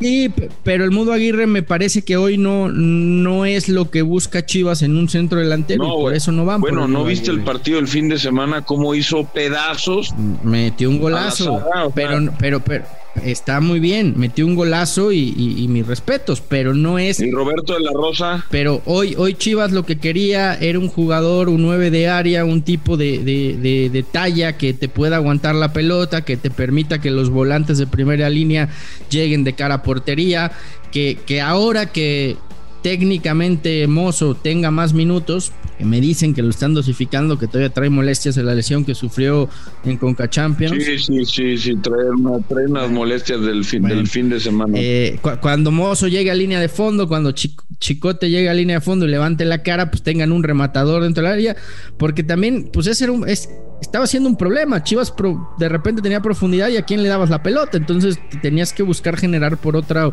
Sí, 0.00 0.30
pero 0.64 0.84
el 0.84 0.90
Mudo 0.90 1.12
Aguirre 1.12 1.46
me 1.46 1.62
parece 1.62 2.02
que 2.02 2.16
hoy 2.16 2.36
no, 2.36 2.68
no 2.68 3.46
es 3.46 3.68
lo 3.68 3.90
que 3.90 4.02
busca 4.02 4.44
Chivas 4.44 4.82
en 4.82 4.96
un 4.96 5.08
centro 5.08 5.38
delantero. 5.38 5.84
y 5.86 5.88
por 5.88 6.14
eso 6.14 6.32
no 6.32 6.44
van. 6.44 6.60
Bueno, 6.60 6.88
¿no 6.88 7.04
viste 7.04 7.30
el 7.30 7.40
partido 7.42 7.78
el 7.78 7.86
fin 7.86 8.08
de 8.08 8.18
semana 8.18 8.62
cómo 8.62 8.94
hizo 8.96 9.24
pedazos? 9.32 10.12
Metió 10.42 10.90
un 10.90 10.98
golazo, 10.98 11.54
A 11.54 11.58
la 11.58 11.64
Zara, 11.64 11.86
o 11.86 11.92
sea. 11.92 11.94
pero, 11.94 12.32
pero, 12.38 12.60
pero 12.60 12.84
está 13.22 13.60
muy 13.60 13.80
bien. 13.80 14.14
Metió 14.16 14.46
un 14.46 14.54
golazo 14.54 15.12
y, 15.12 15.34
y- 15.36 15.62
y 15.62 15.68
mis 15.68 15.86
respetos, 15.86 16.40
pero 16.40 16.74
no 16.74 16.98
es 16.98 17.20
Y 17.20 17.30
Roberto 17.30 17.74
de 17.74 17.80
la 17.80 17.92
Rosa, 17.92 18.44
Pero 18.50 18.82
hoy, 18.86 19.14
hoy 19.16 19.34
Chivas 19.34 19.72
lo 19.72 19.84
que 19.84 19.96
quería 19.98 20.54
era 20.54 20.78
un 20.78 20.88
jugador, 20.88 21.48
un 21.48 21.62
9 21.62 21.90
de 21.90 22.08
área, 22.08 22.44
un 22.44 22.62
tipo 22.62 22.96
de, 22.96 23.18
de- 23.18 23.56
de- 23.60 23.90
de 23.90 24.02
talla 24.02 24.56
que 24.56 24.74
te 24.74 24.88
pueda 24.88 25.16
aguantar 25.16 25.54
la 25.54 25.72
pelota, 25.72 26.22
que 26.24 26.36
te 26.36 26.50
permita 26.50 27.00
que 27.00 27.10
los 27.10 27.30
volantes 27.30 27.78
de 27.78 27.86
primera 27.86 28.28
línea 28.30 28.68
lleguen 29.10 29.44
de 29.44 29.52
cara 29.54 29.76
a 29.76 29.82
portería, 29.82 30.52
que, 30.92 31.18
que 31.26 31.40
ahora 31.40 31.86
que 31.92 32.36
técnicamente 32.84 33.86
Mozo 33.88 34.34
tenga 34.34 34.70
más 34.70 34.92
minutos, 34.92 35.52
que 35.78 35.86
me 35.86 36.00
dicen 36.02 36.34
que 36.34 36.42
lo 36.42 36.50
están 36.50 36.74
dosificando, 36.74 37.38
que 37.38 37.46
todavía 37.46 37.70
trae 37.70 37.88
molestias 37.88 38.34
de 38.34 38.42
la 38.44 38.54
lesión 38.54 38.84
que 38.84 38.94
sufrió 38.94 39.48
en 39.84 39.96
Conca 39.96 40.28
Champions. 40.28 40.84
sí, 40.84 40.98
sí, 40.98 41.24
sí, 41.24 41.56
sí, 41.58 41.76
trae, 41.82 42.10
una- 42.10 42.38
trae 42.46 42.66
unas 42.66 42.90
molestias 42.90 43.40
del 43.40 43.64
fin, 43.64 43.80
Bueno. 43.82 43.96
del 43.96 44.06
fin 44.06 44.28
de 44.28 44.38
semana. 44.38 44.78
Eh, 44.78 45.18
cu- 45.22 45.30
cuando 45.40 45.70
Mozo 45.70 46.08
llegue 46.08 46.30
a 46.30 46.34
línea 46.34 46.60
de 46.60 46.68
fondo, 46.68 47.08
cuando 47.08 47.32
Chi- 47.32 47.56
Chicote 47.80 48.28
llegue 48.30 48.48
a 48.50 48.54
línea 48.54 48.76
de 48.76 48.80
fondo 48.84 49.06
y 49.06 49.10
levante 49.10 49.44
la 49.44 49.62
cara, 49.62 49.90
pues 49.90 50.02
tengan 50.02 50.30
un 50.30 50.42
rematador 50.42 51.02
dentro 51.02 51.24
del 51.24 51.32
área, 51.32 51.56
porque 51.98 52.22
también, 52.22 52.68
pues 52.72 52.86
ese 52.86 53.04
era 53.04 53.12
un, 53.14 53.28
es- 53.28 53.48
estaba 53.80 54.06
siendo 54.06 54.28
un 54.28 54.36
problema. 54.36 54.82
Chivas 54.82 55.12
de 55.58 55.68
repente 55.68 56.02
tenía 56.02 56.20
profundidad 56.20 56.68
y 56.68 56.76
a 56.76 56.82
quién 56.82 57.02
le 57.02 57.08
dabas 57.08 57.30
la 57.30 57.42
pelota, 57.42 57.76
entonces 57.76 58.18
tenías 58.42 58.72
que 58.72 58.82
buscar 58.82 59.16
generar 59.16 59.56
por 59.56 59.76
otra, 59.76 60.10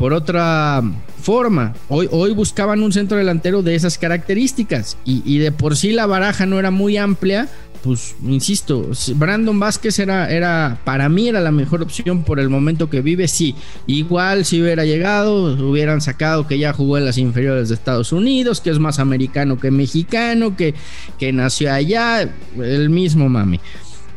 por 0.00 0.14
otra 0.14 0.82
forma. 1.20 1.74
Hoy, 1.88 2.08
hoy 2.10 2.32
buscaban 2.32 2.82
un 2.82 2.90
centro 2.90 3.18
delantero 3.18 3.62
de 3.62 3.74
esas 3.74 3.98
características 3.98 4.96
y, 5.04 5.38
de 5.38 5.52
por 5.52 5.76
sí 5.76 5.92
la 5.92 6.06
baraja 6.06 6.46
no 6.46 6.58
era 6.58 6.70
muy 6.70 6.96
amplia. 6.96 7.48
Pues 7.82 8.14
insisto, 8.26 8.94
si 8.94 9.14
Brandon 9.14 9.58
Vázquez 9.58 9.98
era, 9.98 10.30
era, 10.30 10.78
para 10.84 11.08
mí 11.08 11.28
era 11.28 11.40
la 11.40 11.50
mejor 11.50 11.80
opción 11.80 12.24
por 12.24 12.38
el 12.38 12.50
momento 12.50 12.90
que 12.90 13.00
vive. 13.00 13.26
Sí, 13.26 13.54
igual 13.86 14.44
si 14.44 14.60
hubiera 14.60 14.84
llegado, 14.84 15.54
hubieran 15.66 16.02
sacado 16.02 16.46
que 16.46 16.58
ya 16.58 16.74
jugó 16.74 16.98
en 16.98 17.06
las 17.06 17.16
inferiores 17.16 17.70
de 17.70 17.74
Estados 17.74 18.12
Unidos, 18.12 18.60
que 18.60 18.68
es 18.68 18.78
más 18.78 18.98
americano 18.98 19.58
que 19.58 19.70
mexicano, 19.70 20.56
que, 20.56 20.74
que 21.18 21.32
nació 21.32 21.72
allá, 21.72 22.28
mismo 22.90 23.28
mami. 23.28 23.60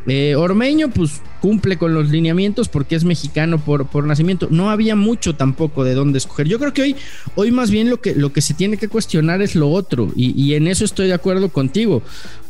Eh, 0.05 0.35
Ormeño, 0.35 0.89
pues 0.89 1.21
cumple 1.41 1.77
con 1.77 1.93
los 1.93 2.09
lineamientos 2.09 2.67
porque 2.67 2.95
es 2.95 3.05
mexicano 3.05 3.57
por, 3.57 3.87
por 3.87 4.05
nacimiento. 4.05 4.47
No 4.49 4.69
había 4.69 4.95
mucho 4.95 5.35
tampoco 5.35 5.83
de 5.83 5.93
dónde 5.93 6.17
escoger. 6.17 6.47
Yo 6.47 6.59
creo 6.59 6.73
que 6.73 6.81
hoy, 6.81 6.95
hoy 7.35 7.51
más 7.51 7.71
bien 7.71 7.89
lo 7.89 8.01
que, 8.01 8.13
lo 8.13 8.33
que 8.33 8.41
se 8.41 8.53
tiene 8.53 8.77
que 8.77 8.89
cuestionar 8.89 9.41
es 9.41 9.55
lo 9.55 9.69
otro. 9.69 10.11
Y, 10.15 10.39
y 10.41 10.55
en 10.55 10.67
eso 10.67 10.83
estoy 10.83 11.07
de 11.07 11.13
acuerdo 11.13 11.49
contigo. 11.49 12.01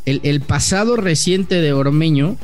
El 0.06 0.42
pasado 0.42 0.98
reciente 0.98 1.62
de 1.62 1.72
Ormeño 1.72 2.38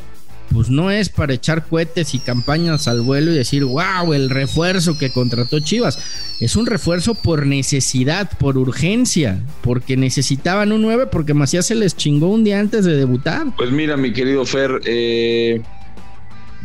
pues 0.51 0.69
no 0.69 0.91
es 0.91 1.09
para 1.09 1.33
echar 1.33 1.65
cohetes 1.65 2.13
y 2.15 2.19
campañas 2.19 2.87
al 2.87 3.01
vuelo 3.01 3.31
y 3.31 3.35
decir, 3.35 3.65
wow, 3.65 4.13
el 4.13 4.29
refuerzo 4.29 4.97
que 4.97 5.11
contrató 5.11 5.59
Chivas. 5.59 5.99
Es 6.39 6.55
un 6.55 6.65
refuerzo 6.65 7.15
por 7.15 7.45
necesidad, 7.45 8.29
por 8.37 8.57
urgencia, 8.57 9.43
porque 9.61 9.97
necesitaban 9.97 10.71
un 10.71 10.81
9, 10.81 11.07
porque 11.11 11.33
Macías 11.33 11.65
se 11.65 11.75
les 11.75 11.95
chingó 11.95 12.29
un 12.29 12.43
día 12.43 12.59
antes 12.59 12.85
de 12.85 12.95
debutar. 12.95 13.47
Pues 13.57 13.71
mira, 13.71 13.97
mi 13.97 14.13
querido 14.13 14.45
Fer, 14.45 14.81
eh, 14.85 15.61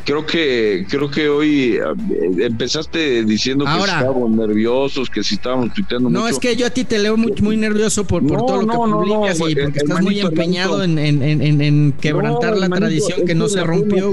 creo 0.04 0.26
que 0.26 0.86
creo 0.88 1.10
que 1.10 1.28
hoy 1.28 1.76
eh, 1.76 2.44
empezaste 2.46 3.24
diciendo 3.24 3.64
que 3.64 3.78
estábamos 3.78 4.30
nerviosos, 4.30 5.08
que 5.10 5.22
si 5.22 5.34
estábamos 5.36 5.72
tuiteando 5.74 6.10
No, 6.10 6.20
mucho. 6.20 6.32
es 6.32 6.38
que 6.38 6.56
yo 6.56 6.66
a 6.66 6.70
ti 6.70 6.84
te 6.84 6.98
leo 6.98 7.16
muy, 7.16 7.32
muy 7.40 7.56
nervioso 7.56 8.04
por, 8.06 8.22
por 8.26 8.38
No, 8.38 8.46
todo 8.46 8.62
lo 8.62 8.68
que 8.68 8.74
no, 8.74 8.98
publicas 9.00 9.38
no, 9.40 9.48
y 9.48 9.54
porque 9.56 9.78
estás 9.78 10.02
muy 10.02 10.20
empeñado 10.20 10.82
en, 10.82 10.98
en- 10.98 11.22
en- 11.60 11.92
quebrantar 11.92 12.56
la 12.56 12.68
tradición 12.68 13.26
que 13.26 13.34
no 13.34 13.48
se 13.48 13.62
rompió. 13.64 14.12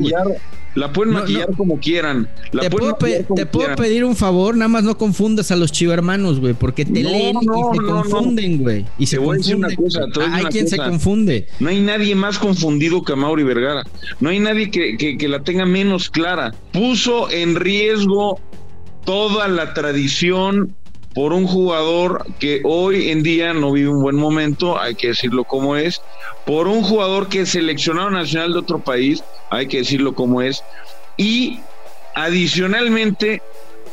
La 0.75 0.93
pueden 0.93 1.13
maquillar 1.13 1.49
no. 1.49 1.57
como 1.57 1.79
quieran. 1.79 2.29
La 2.53 2.61
Te 2.61 2.69
puedo, 2.69 2.97
pe- 2.97 3.05
maquillar 3.05 3.25
como 3.25 3.35
te 3.35 3.45
puedo 3.45 3.67
quieran. 3.67 3.75
pedir 3.83 4.05
un 4.05 4.15
favor, 4.15 4.55
nada 4.55 4.69
más 4.69 4.83
no 4.83 4.97
confundas 4.97 5.51
a 5.51 5.55
los 5.57 5.71
chivermanos, 5.71 6.39
güey, 6.39 6.53
porque 6.53 6.85
te 6.85 7.03
No, 7.03 7.09
leen 7.09 7.35
y 7.37 7.45
se 7.77 7.83
confunden, 7.83 8.57
güey. 8.59 8.85
Y 8.97 9.05
se 9.05 9.17
Te 9.17 9.23
voy 9.23 9.35
a 9.35 9.37
decir 9.39 9.55
una 9.57 9.75
cosa, 9.75 9.99
te 10.13 10.19
voy 10.19 10.23
a 10.23 10.27
decir 10.27 10.33
Hay 10.35 10.41
una 10.41 10.49
quien 10.49 10.67
se 10.69 10.77
confunde. 10.77 11.47
No 11.59 11.69
hay 11.69 11.81
nadie 11.81 12.15
más 12.15 12.39
confundido 12.39 13.03
que 13.03 13.15
Mauri 13.15 13.43
Vergara. 13.43 13.83
No 14.21 14.29
hay 14.29 14.39
nadie 14.39 14.71
que, 14.71 14.95
que- 14.97 15.17
que 15.17 15.27
la 15.27 15.43
tenga 15.43 15.65
menos 15.65 16.09
clara. 16.09 16.53
Puso 16.71 17.29
en 17.29 17.55
riesgo 17.55 18.39
toda 19.05 19.47
la 19.47 19.73
tradición 19.73 20.75
por 21.13 21.33
un 21.33 21.45
jugador 21.45 22.25
que 22.39 22.61
hoy 22.63 23.09
en 23.09 23.23
día 23.23 23.53
no 23.53 23.71
vive 23.71 23.89
un 23.89 24.01
buen 24.01 24.15
momento, 24.15 24.79
hay 24.79 24.95
que 24.95 25.07
decirlo 25.07 25.43
como 25.43 25.75
es, 25.75 26.01
por 26.45 26.67
un 26.67 26.83
jugador 26.83 27.27
que 27.27 27.41
es 27.41 27.49
seleccionado 27.49 28.09
nacional 28.09 28.53
de 28.53 28.59
otro 28.59 28.79
país, 28.79 29.23
hay 29.49 29.67
que 29.67 29.77
decirlo 29.79 30.15
como 30.15 30.41
es, 30.41 30.63
y 31.17 31.59
adicionalmente 32.15 33.41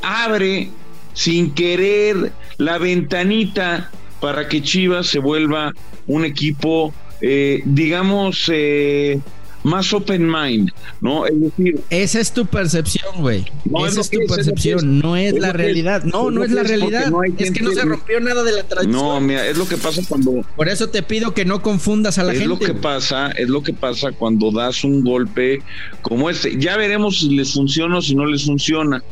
abre 0.03 0.71
sin 1.13 1.53
querer 1.55 2.33
la 2.57 2.79
ventanita 2.79 3.91
para 4.21 4.49
que 4.49 4.63
Chivas 4.63 5.09
se 5.09 5.19
vuelva 5.19 5.73
un 6.07 6.25
equipo, 6.25 6.95
eh, 7.21 7.63
digamos, 7.65 8.49
eh, 8.53 9.21
más 9.69 9.93
open 9.93 10.29
mind, 10.31 10.71
¿no? 11.01 11.27
Es 11.27 11.39
decir, 11.41 11.81
Esa 11.91 12.21
es 12.21 12.33
tu 12.33 12.47
percepción, 12.47 13.21
güey. 13.21 13.45
No, 13.65 13.87
es 13.87 13.93
Esa 13.93 14.01
es 14.03 14.11
tu 14.11 14.19
es, 14.21 14.25
es 14.31 14.37
percepción, 14.37 14.79
es. 14.79 14.85
no 14.85 15.17
es, 15.17 15.35
Es 15.35 15.41
la 15.41 15.49
es. 15.49 15.55
realidad. 15.55 16.03
No, 16.05 16.29
Es 16.29 16.35
no 16.35 16.45
es 16.45 16.51
la 16.51 16.63
es, 16.63 16.69
realidad. 16.69 17.07
no 17.11 17.23
es 17.23 17.51
que 17.53 17.61
no 17.61 17.71
se 17.73 17.83
rompió 17.83 18.21
nada 18.21 18.43
de 18.43 18.53
la 18.53 18.63
tradición. 18.65 18.93
no, 18.97 19.21
mira, 19.21 19.47
es 19.47 19.57
lo 19.57 19.69
que 19.69 19.77
pasa 19.77 20.03
cuando 20.09 20.43
Por 20.57 20.69
eso 20.69 20.89
te 20.89 21.03
pido 21.03 21.35
que 21.35 21.45
no 21.45 21.63
confundas 21.63 22.19
a 22.19 22.25
la 22.25 22.33
es 22.33 22.39
gente. 22.41 22.49
lo 22.55 22.59
que 22.59 22.75
pasa, 22.75 23.31
es 23.33 23.49
lo 23.49 23.63
que 23.63 23.73
pasa 23.73 24.13
cuando 24.13 24.51
das 24.51 24.83
un 24.85 25.05
golpe 25.05 25.63
como 26.03 26.31
este. 26.31 26.59
Ya 26.59 26.77
veremos 26.77 27.19
si 27.21 27.35
les 27.37 27.53
funciona 27.53 27.99
o 27.99 28.03
si 28.03 28.15
no 28.15 28.27
les 28.27 28.45
funciona, 28.45 29.03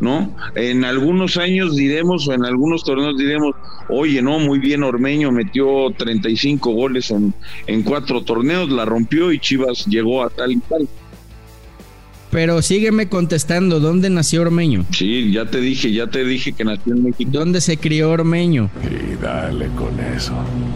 ¿no? 0.00 0.34
En 0.54 0.84
algunos 0.84 1.36
años 1.36 1.74
diremos 1.76 2.28
o 2.28 2.32
en 2.32 2.44
algunos 2.44 2.84
torneos 2.84 3.16
diremos, 3.16 3.54
oye, 3.88 4.20
no, 4.22 4.38
muy 4.38 4.58
bien 4.58 4.82
Ormeño 4.82 5.32
metió 5.32 5.90
35 5.96 6.70
goles 6.72 7.10
en, 7.10 7.32
en 7.66 7.82
cuatro 7.82 8.22
torneos, 8.22 8.70
la 8.70 8.84
rompió 8.84 9.32
y 9.32 9.38
Chivas 9.38 9.86
llegó 9.86 10.22
a 10.22 10.30
tal 10.30 10.52
y 10.52 10.56
tal. 10.58 10.88
Pero 12.30 12.60
sígueme 12.60 13.08
contestando, 13.08 13.78
¿dónde 13.80 14.10
nació 14.10 14.42
Ormeño? 14.42 14.84
Sí, 14.90 15.30
ya 15.32 15.46
te 15.46 15.60
dije, 15.60 15.92
ya 15.92 16.08
te 16.08 16.24
dije 16.24 16.52
que 16.52 16.64
nació 16.64 16.92
en 16.94 17.04
México 17.04 17.30
¿Dónde 17.32 17.60
se 17.60 17.76
crió 17.78 18.10
Ormeño? 18.10 18.68
Y 18.82 19.14
dale 19.22 19.68
con 19.68 19.98
eso. 20.00 20.34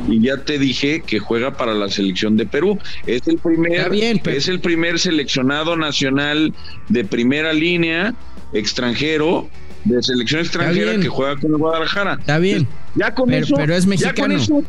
y 0.09 0.21
ya 0.23 0.39
te 0.39 0.59
dije 0.59 1.03
que 1.05 1.19
juega 1.19 1.57
para 1.57 1.75
la 1.75 1.89
selección 1.89 2.37
de 2.37 2.47
Perú. 2.47 2.79
Es 3.05 3.27
el 3.27 3.37
primer, 3.39 3.73
Está 3.73 3.89
bien, 3.89 4.21
pero- 4.23 4.37
es 4.37 4.49
el 4.49 4.61
primer 4.61 4.99
seleccionado 5.00 5.77
nacional 5.77 6.55
de 6.89 7.05
primera 7.05 7.53
línea 7.53 8.15
extranjero 8.52 9.49
de 9.85 10.02
selección 10.02 10.40
extranjera 10.42 10.99
que 11.00 11.09
juega 11.09 11.37
con 11.37 11.50
el 11.52 11.57
Guadalajara. 11.57 12.16
Está 12.21 12.38
bien. 12.38 12.66
Ya 12.95 13.14
con 13.14 13.28
Pero- 13.30 13.45
eso, 13.45 13.54
pero 13.57 13.75
es 13.75 13.85
ya 13.85 13.88
mexicano. 13.90 14.16
con 14.21 14.33
eso 14.33 14.62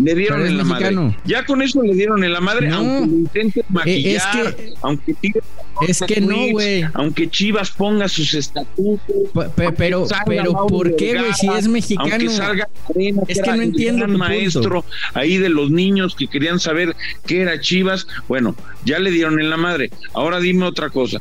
le 0.00 0.14
dieron 0.14 0.42
es 0.42 0.50
en 0.50 0.58
la 0.58 0.64
mexicano. 0.64 1.02
madre. 1.06 1.16
Ya 1.24 1.44
con 1.44 1.62
eso 1.62 1.82
le 1.82 1.94
dieron 1.94 2.22
en 2.22 2.32
la 2.32 2.40
madre, 2.40 2.68
No. 2.68 2.76
aunque 2.76 3.06
lo 3.10 3.18
intentes 3.18 3.64
maquillar, 3.68 4.54
que- 4.56 4.74
aunque 4.82 5.14
Tigres 5.14 5.44
Es 5.88 6.00
que 6.00 6.20
no, 6.20 6.28
tweets, 6.34 6.52
güey. 6.52 6.84
Aunque 6.94 7.30
Chivas 7.30 7.70
ponga 7.70 8.08
sus 8.08 8.34
estatutos. 8.34 8.98
Pe- 9.32 9.48
pe- 9.54 9.72
Pero, 9.72 10.06
pero, 10.26 10.52
¿por 10.66 10.96
qué, 10.96 11.16
güey? 11.18 11.32
Si 11.34 11.46
es 11.48 11.68
mexicano. 11.68 12.10
Aunque 12.10 12.28
salga 12.30 12.68
Cadena, 12.88 13.22
Es 13.28 13.36
que 13.36 13.42
era 13.44 13.54
no 13.56 13.62
el 13.62 13.68
entiendo 13.68 13.98
gran 14.00 14.10
tu 14.12 14.18
punto. 14.18 14.28
maestro 14.28 14.84
ahí 15.14 15.36
de 15.36 15.48
los 15.48 15.70
niños 15.70 16.16
que 16.16 16.26
querían 16.26 16.58
saber 16.58 16.96
qué 17.26 17.42
era 17.42 17.60
Chivas. 17.60 18.08
Bueno, 18.26 18.56
ya 18.84 18.98
le 18.98 19.12
dieron 19.12 19.38
en 19.40 19.50
la 19.50 19.56
madre. 19.56 19.90
Ahora 20.14 20.40
dime 20.40 20.64
otra 20.66 20.90
cosa. 20.90 21.18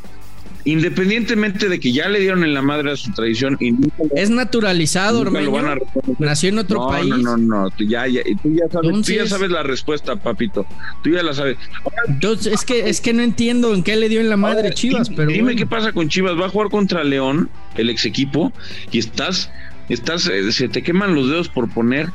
Independientemente 0.67 1.69
de 1.69 1.79
que 1.79 1.93
ya 1.93 2.09
le 2.09 2.19
dieron 2.19 2.43
en 2.43 2.53
la 2.53 2.61
madre 2.61 2.91
a 2.91 2.97
su 2.97 3.09
tradición 3.13 3.55
y 3.61 3.71
nunca 3.71 3.95
Es 4.15 4.29
naturalizado, 4.29 5.23
reconocer. 5.23 5.81
Nació 6.19 6.49
en 6.49 6.59
otro 6.59 6.81
no, 6.81 6.87
país. 6.89 7.07
No, 7.07 7.17
no, 7.17 7.37
no, 7.37 7.69
tú 7.69 7.85
ya, 7.85 8.05
ya, 8.05 8.21
tú 8.43 8.49
ya 8.53 8.65
sabes, 8.69 8.71
tú 8.71 8.81
ya 8.81 8.87
Entonces- 8.89 9.29
sabes 9.29 9.49
la 9.49 9.63
respuesta, 9.63 10.17
papito. 10.17 10.65
Tú 11.03 11.11
ya 11.11 11.23
la 11.23 11.33
sabes. 11.33 11.57
Entonces, 12.09 12.51
es 12.51 12.65
que, 12.65 12.89
es 12.89 12.99
que 12.99 13.13
no 13.13 13.23
entiendo 13.23 13.73
en 13.73 13.81
qué 13.81 13.95
le 13.95 14.09
dio 14.09 14.19
en 14.19 14.27
la 14.29 14.35
madre 14.35 14.63
Ahora, 14.63 14.73
Chivas, 14.73 15.07
dime, 15.07 15.15
pero. 15.15 15.29
dime 15.31 15.43
bueno. 15.43 15.57
qué 15.57 15.65
pasa 15.65 15.93
con 15.93 16.09
Chivas. 16.09 16.37
Va 16.37 16.47
a 16.47 16.49
jugar 16.49 16.69
contra 16.69 17.01
León, 17.05 17.49
el 17.77 17.89
ex 17.89 18.03
equipo, 18.03 18.51
y 18.91 18.99
estás, 18.99 19.49
estás, 19.87 20.27
eh, 20.27 20.51
se 20.51 20.67
te 20.67 20.83
queman 20.83 21.15
los 21.15 21.29
dedos 21.29 21.47
por 21.47 21.69
poner. 21.73 22.09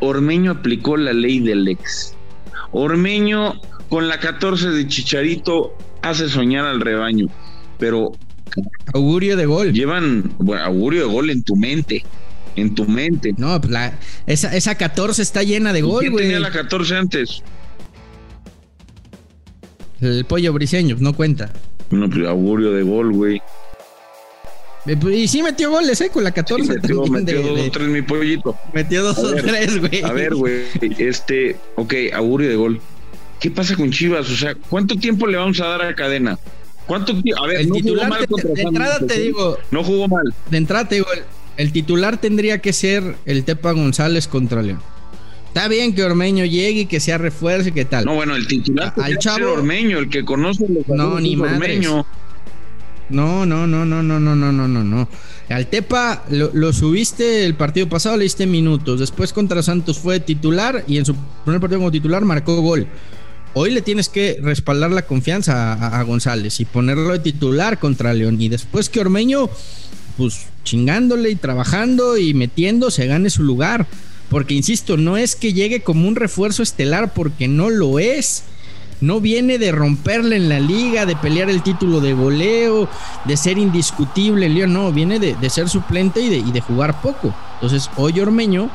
Ormeño 0.00 0.50
aplicó 0.52 0.96
la 0.96 1.12
ley 1.12 1.40
del 1.40 1.68
ex. 1.68 2.14
Ormeño 2.72 3.60
con 3.90 4.08
la 4.08 4.18
14 4.18 4.70
de 4.70 4.86
Chicharito 4.88 5.76
hace 6.02 6.28
soñar 6.28 6.64
al 6.66 6.80
rebaño, 6.80 7.26
pero 7.78 8.12
Augurio 8.94 9.36
de 9.36 9.46
gol. 9.46 9.72
llevan 9.72 10.32
bueno, 10.38 10.62
augurio 10.64 11.06
de 11.06 11.12
gol 11.12 11.30
en 11.30 11.42
tu 11.42 11.56
mente, 11.56 12.04
en 12.56 12.74
tu 12.74 12.86
mente. 12.86 13.34
No, 13.36 13.60
pues 13.60 13.70
la, 13.72 13.98
esa, 14.26 14.54
esa 14.56 14.74
14 14.76 15.20
está 15.22 15.42
llena 15.42 15.72
de 15.72 15.80
¿Y 15.80 15.82
gol, 15.82 16.00
¿Quién 16.00 16.12
güey. 16.12 16.24
tenía 16.24 16.40
la 16.40 16.50
14 16.50 16.96
antes? 16.96 17.42
El 20.00 20.24
pollo 20.26 20.52
briseño, 20.52 20.96
no 21.00 21.14
cuenta. 21.14 21.52
No, 21.90 22.08
pues 22.10 22.26
augurio 22.26 22.72
de 22.72 22.82
gol, 22.82 23.12
güey. 23.12 23.40
Eh, 24.86 24.96
pues, 25.00 25.16
Y 25.16 25.26
sí 25.28 25.42
metió 25.42 25.70
goles, 25.70 26.00
¿eh? 26.00 26.10
Con 26.10 26.22
la 26.24 26.30
14 26.32 26.62
Sí, 26.64 26.68
metió, 26.70 27.06
metió 27.06 27.42
de- 27.42 27.48
dos 27.48 27.60
o 27.60 27.70
tres 27.70 27.88
mi 27.88 28.02
pollito. 28.02 28.56
metió 28.72 29.02
dos 29.02 29.18
A 29.18 29.20
o 29.22 29.30
ver, 29.32 29.42
tres, 29.42 29.80
güey. 29.80 30.02
A 30.04 30.12
ver, 30.12 30.34
güey, 30.34 30.62
este, 30.98 31.56
ok, 31.76 31.94
augurio 32.14 32.48
de 32.48 32.56
gol. 32.56 32.80
¿Qué 33.40 33.50
pasa 33.50 33.74
con 33.76 33.90
Chivas? 33.90 34.30
O 34.30 34.36
sea, 34.36 34.54
¿cuánto 34.54 34.94
tiempo 34.96 35.26
le 35.26 35.36
vamos 35.38 35.60
a 35.60 35.66
dar 35.66 35.82
a 35.82 35.94
cadena? 35.94 36.38
¿Cuánto? 36.86 37.12
A 37.42 37.46
ver, 37.46 37.60
El 37.60 37.68
no 37.68 37.74
titular, 37.74 38.04
jugó 38.06 38.16
mal 38.18 38.26
contra 38.28 38.50
de 38.52 38.62
entrada 38.62 38.98
te 39.00 39.14
¿sí? 39.14 39.20
digo, 39.22 39.58
No 39.70 39.82
jugó 39.84 40.08
mal. 40.08 40.24
de 40.50 40.56
entrada 40.56 40.88
te 40.88 40.94
digo, 40.96 41.06
el, 41.12 41.22
el 41.56 41.72
titular 41.72 42.18
tendría 42.20 42.60
que 42.60 42.72
ser 42.72 43.16
el 43.26 43.44
Tepa 43.44 43.72
González 43.72 44.28
contra 44.28 44.62
León. 44.62 44.80
Está 45.48 45.68
bien 45.68 45.94
que 45.94 46.04
Ormeño 46.04 46.44
llegue 46.44 46.80
y 46.82 46.86
que 46.86 47.00
sea 47.00 47.16
refuerzo 47.18 47.70
y 47.70 47.72
que 47.72 47.84
tal. 47.86 48.04
No, 48.04 48.14
bueno, 48.14 48.36
el 48.36 48.46
titular 48.46 48.92
Al 48.96 49.12
ser 49.12 49.18
chavo- 49.18 49.52
Ormeño, 49.54 49.98
el 49.98 50.10
que 50.10 50.22
conoce 50.24 50.66
los 50.68 50.86
No, 50.86 51.18
ni 51.18 51.34
madres. 51.34 51.86
No, 53.08 53.46
no, 53.46 53.46
no, 53.46 53.66
no, 53.66 54.02
no, 54.02 54.02
no, 54.02 54.18
no, 54.20 54.52
no, 54.52 54.68
no, 54.68 54.84
no. 54.84 55.08
Al 55.48 55.68
Tepa 55.68 56.24
lo, 56.28 56.50
lo 56.52 56.72
subiste 56.72 57.44
el 57.46 57.54
partido 57.54 57.88
pasado, 57.88 58.16
le 58.16 58.24
diste 58.24 58.46
minutos. 58.46 58.98
Después 59.00 59.32
contra 59.32 59.62
Santos 59.62 59.98
fue 59.98 60.18
titular 60.18 60.84
y 60.88 60.98
en 60.98 61.04
su 61.06 61.14
primer 61.44 61.60
partido 61.60 61.78
como 61.78 61.92
titular 61.92 62.24
marcó 62.24 62.60
gol. 62.60 62.86
Hoy 63.58 63.70
le 63.70 63.80
tienes 63.80 64.10
que 64.10 64.38
respaldar 64.42 64.90
la 64.90 65.06
confianza 65.06 65.72
a, 65.72 66.02
González 66.02 66.60
y 66.60 66.66
ponerlo 66.66 67.12
de 67.12 67.20
titular 67.20 67.78
contra 67.78 68.12
León. 68.12 68.38
Y 68.38 68.50
después 68.50 68.90
que 68.90 69.00
Ormeño, 69.00 69.48
pues 70.18 70.48
chingándole 70.62 71.30
y 71.30 71.36
trabajando 71.36 72.18
y 72.18 72.34
metiendo, 72.34 72.90
se 72.90 73.06
gane 73.06 73.30
su 73.30 73.44
lugar. 73.44 73.86
Porque 74.28 74.52
insisto, 74.52 74.98
no 74.98 75.16
es 75.16 75.36
que 75.36 75.54
llegue 75.54 75.80
como 75.80 76.06
un 76.06 76.16
refuerzo 76.16 76.62
estelar, 76.62 77.14
porque 77.14 77.48
no 77.48 77.70
lo 77.70 77.98
es. 77.98 78.42
No 79.00 79.22
viene 79.22 79.56
de 79.56 79.72
romperle 79.72 80.36
en 80.36 80.50
la 80.50 80.60
liga, 80.60 81.06
de 81.06 81.16
pelear 81.16 81.48
el 81.48 81.62
título 81.62 82.02
de 82.02 82.12
goleo, 82.12 82.90
de 83.24 83.38
ser 83.38 83.56
indiscutible, 83.56 84.50
León. 84.50 84.74
No, 84.74 84.92
viene 84.92 85.18
de, 85.18 85.48
ser 85.48 85.70
suplente 85.70 86.20
y 86.20 86.28
de, 86.28 86.36
y 86.36 86.52
de 86.52 86.60
jugar 86.60 87.00
poco. 87.00 87.34
Entonces, 87.54 87.88
hoy 87.96 88.20
Ormeño, 88.20 88.68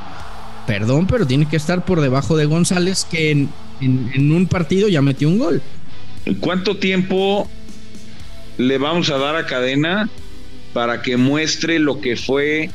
perdón, 0.66 1.06
pero 1.06 1.28
tiene 1.28 1.48
que 1.48 1.58
estar 1.58 1.86
por 1.86 2.02
debajo 2.02 2.36
de 2.36 2.46
González, 2.46 3.06
que 3.06 3.48
en- 3.82 4.12
en 4.14 4.32
un 4.32 4.46
partido 4.48 4.88
ya 4.88 5.02
metió 5.02 5.28
un 5.28 5.40
gol. 5.40 5.62
¿Cuánto 6.40 6.78
tiempo 6.78 7.50
le 8.58 8.78
vamos 8.78 9.10
a 9.10 9.18
dar 9.18 9.36
a 9.36 9.46
cadena 9.46 10.10
para 10.74 11.02
que 11.02 11.18
muestre 11.18 11.80
lo 11.80 12.00
que 12.00 12.16
fue 12.16 12.70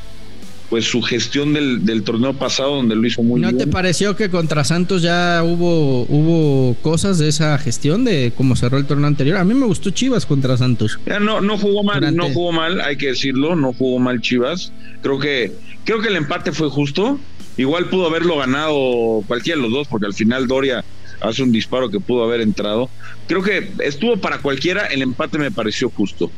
pues 0.69 0.85
su 0.85 1.01
gestión 1.01 1.53
del, 1.55 1.87
del 1.87 2.03
torneo 2.03 2.35
pasado 2.35 2.75
donde 2.75 2.97
lo 2.97 3.07
hizo 3.07 3.23
muy 3.23 3.41
¿No 3.41 3.47
bien? 3.49 3.59
te 3.59 3.69
pareció 3.69 4.17
que 4.17 4.31
contra 4.31 4.65
Santos 4.65 5.01
ya 5.01 5.43
hubo, 5.45 6.03
hubo 6.09 6.75
cosas 6.83 7.19
de 7.19 7.29
esa 7.29 7.57
gestión 7.59 8.05
de 8.05 8.33
cómo 8.37 8.57
cerró 8.57 8.77
el 8.77 8.85
torneo 8.85 9.07
anterior? 9.07 9.37
A 9.37 9.45
mí 9.45 9.55
me 9.55 9.65
gustó 9.65 9.91
Chivas 9.91 10.27
contra 10.27 10.57
Santos. 10.57 10.99
Ya 11.07 11.21
no, 11.21 11.41
no 11.41 11.57
jugó 11.57 11.85
mal, 11.85 12.01
Durante- 12.01 12.17
no 12.19 12.29
jugó 12.35 12.51
mal, 12.51 12.81
hay 12.81 12.97
que 12.97 13.07
decirlo, 13.09 13.55
no 13.55 13.73
jugó 13.75 14.01
mal 14.01 14.21
Chivas. 14.21 14.73
Creo 15.03 15.21
que, 15.21 15.53
creo 15.85 16.01
que 16.01 16.09
el 16.09 16.17
empate 16.17 16.51
fue 16.51 16.69
justo. 16.69 17.21
Igual 17.57 17.89
pudo 17.89 18.09
haberlo 18.09 18.37
ganado 18.37 19.23
cualquiera 19.29 19.59
de 19.59 19.63
los 19.63 19.73
dos, 19.73 19.87
porque 19.87 20.07
al 20.07 20.15
final 20.15 20.49
Doria 20.49 20.85
hace 21.21 21.43
un 21.43 21.53
disparo 21.53 21.91
que 21.91 22.01
pudo 22.01 22.25
haber 22.25 22.41
entrado. 22.41 22.91
Creo 23.27 23.43
que 23.43 23.71
estuvo 23.81 24.17
para 24.17 24.39
cualquiera, 24.39 24.87
el 24.87 25.03
empate 25.03 25.39
me 25.39 25.51
pareció 25.51 25.91
justo. 25.91 26.31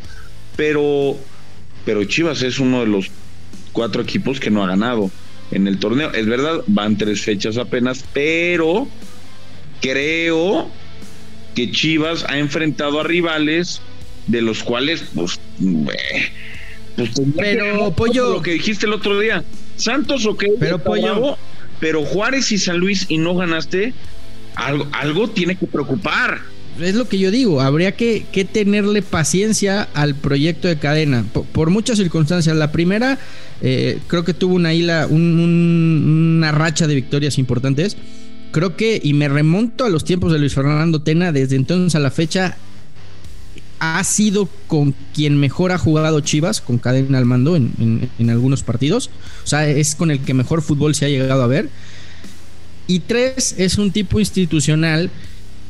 Pero, 0.57 1.17
pero 1.85 2.05
Chivas 2.05 2.43
es 2.43 2.59
uno 2.59 2.81
de 2.81 2.87
los 2.87 3.11
cuatro 3.73 4.03
equipos 4.03 4.41
que 4.41 4.51
no 4.51 4.65
ha 4.65 4.69
ganado 4.69 5.11
en 5.51 5.67
el 5.69 5.79
torneo. 5.79 6.13
Es 6.13 6.27
verdad, 6.27 6.63
van 6.67 6.97
tres 6.97 7.23
fechas 7.23 7.57
apenas, 7.57 8.05
pero 8.13 8.89
creo 9.81 10.71
que 11.55 11.71
Chivas 11.71 12.25
ha 12.29 12.39
enfrentado 12.39 13.01
a 13.01 13.05
rivales 13.05 13.81
de 14.27 14.43
los 14.43 14.63
cuales, 14.63 15.05
pues, 15.15 15.41
eh, 15.61 16.29
pues 16.97 17.11
pero 17.37 17.93
Pollo, 17.93 18.31
lo 18.31 18.43
que 18.43 18.53
dijiste 18.53 18.87
el 18.87 18.93
otro 18.93 19.19
día, 19.19 19.43
Santos, 19.77 20.27
ok, 20.27 20.45
pero 20.61 20.79
Pollo, 20.79 21.37
pero 21.81 22.05
Juárez 22.05 22.53
y 22.53 22.59
San 22.59 22.79
Luis 22.79 23.07
y 23.09 23.19
no 23.19 23.35
ganaste, 23.35 23.95
algo, 24.59 24.87
algo 24.93 25.31
tiene 25.31 25.57
que 25.57 25.67
preocupar. 25.67 26.41
Es 26.81 26.95
lo 26.95 27.09
que 27.09 27.19
yo 27.19 27.31
digo, 27.31 27.61
habría 27.61 27.93
que, 27.93 28.25
que 28.31 28.45
tenerle 28.45 29.03
paciencia 29.03 29.89
al 29.95 30.15
proyecto 30.15 30.69
de 30.69 30.79
cadena, 30.79 31.25
por, 31.53 31.71
muchas 31.71 31.99
circunstancias. 31.99 32.55
La 32.57 32.71
primera, 32.71 33.19
eh, 33.63 33.99
creo 34.07 34.25
que 34.25 34.35
tuvo 34.35 34.55
una 34.55 34.71
un, 34.71 35.41
un, 35.41 36.37
una 36.37 36.53
racha 36.53 36.87
de 36.87 36.95
victorias 36.95 37.39
importantes. 37.39 37.97
Creo 38.53 38.77
que, 38.77 39.01
y 39.03 39.13
me 39.13 39.29
remonto 39.29 39.85
a 39.85 39.89
los 39.89 40.05
tiempos 40.05 40.33
de 40.33 40.39
Luis 40.39 40.55
Fernando 40.55 41.03
Tena, 41.03 41.33
desde 41.33 41.57
entonces 41.57 41.95
a 41.97 41.99
la 41.99 42.11
fecha, 42.11 42.57
ha 43.81 44.03
sido 44.05 44.49
con 44.67 44.95
quien 45.15 45.39
mejor 45.39 45.73
ha 45.73 45.79
jugado 45.79 46.21
Chivas, 46.21 46.61
con 46.61 46.79
cadena 46.79 47.19
al 47.19 47.25
mando 47.25 47.57
en, 47.57 47.73
en, 47.81 48.11
en, 48.19 48.31
algunos 48.31 48.63
partidos. 48.63 49.11
O 49.45 49.47
sea, 49.47 49.69
es 49.69 49.97
con 49.97 50.11
el 50.11 50.21
que 50.21 50.33
mejor 50.33 50.63
fútbol 50.63 50.95
se 50.95 51.07
ha 51.07 51.09
llegado 51.09 51.43
a 51.43 51.47
ver. 51.49 51.71
Y 52.89 53.01
tres, 53.01 53.55
es 53.59 53.79
un 53.79 53.93
tipo 53.93 54.19
institucional 54.19 55.11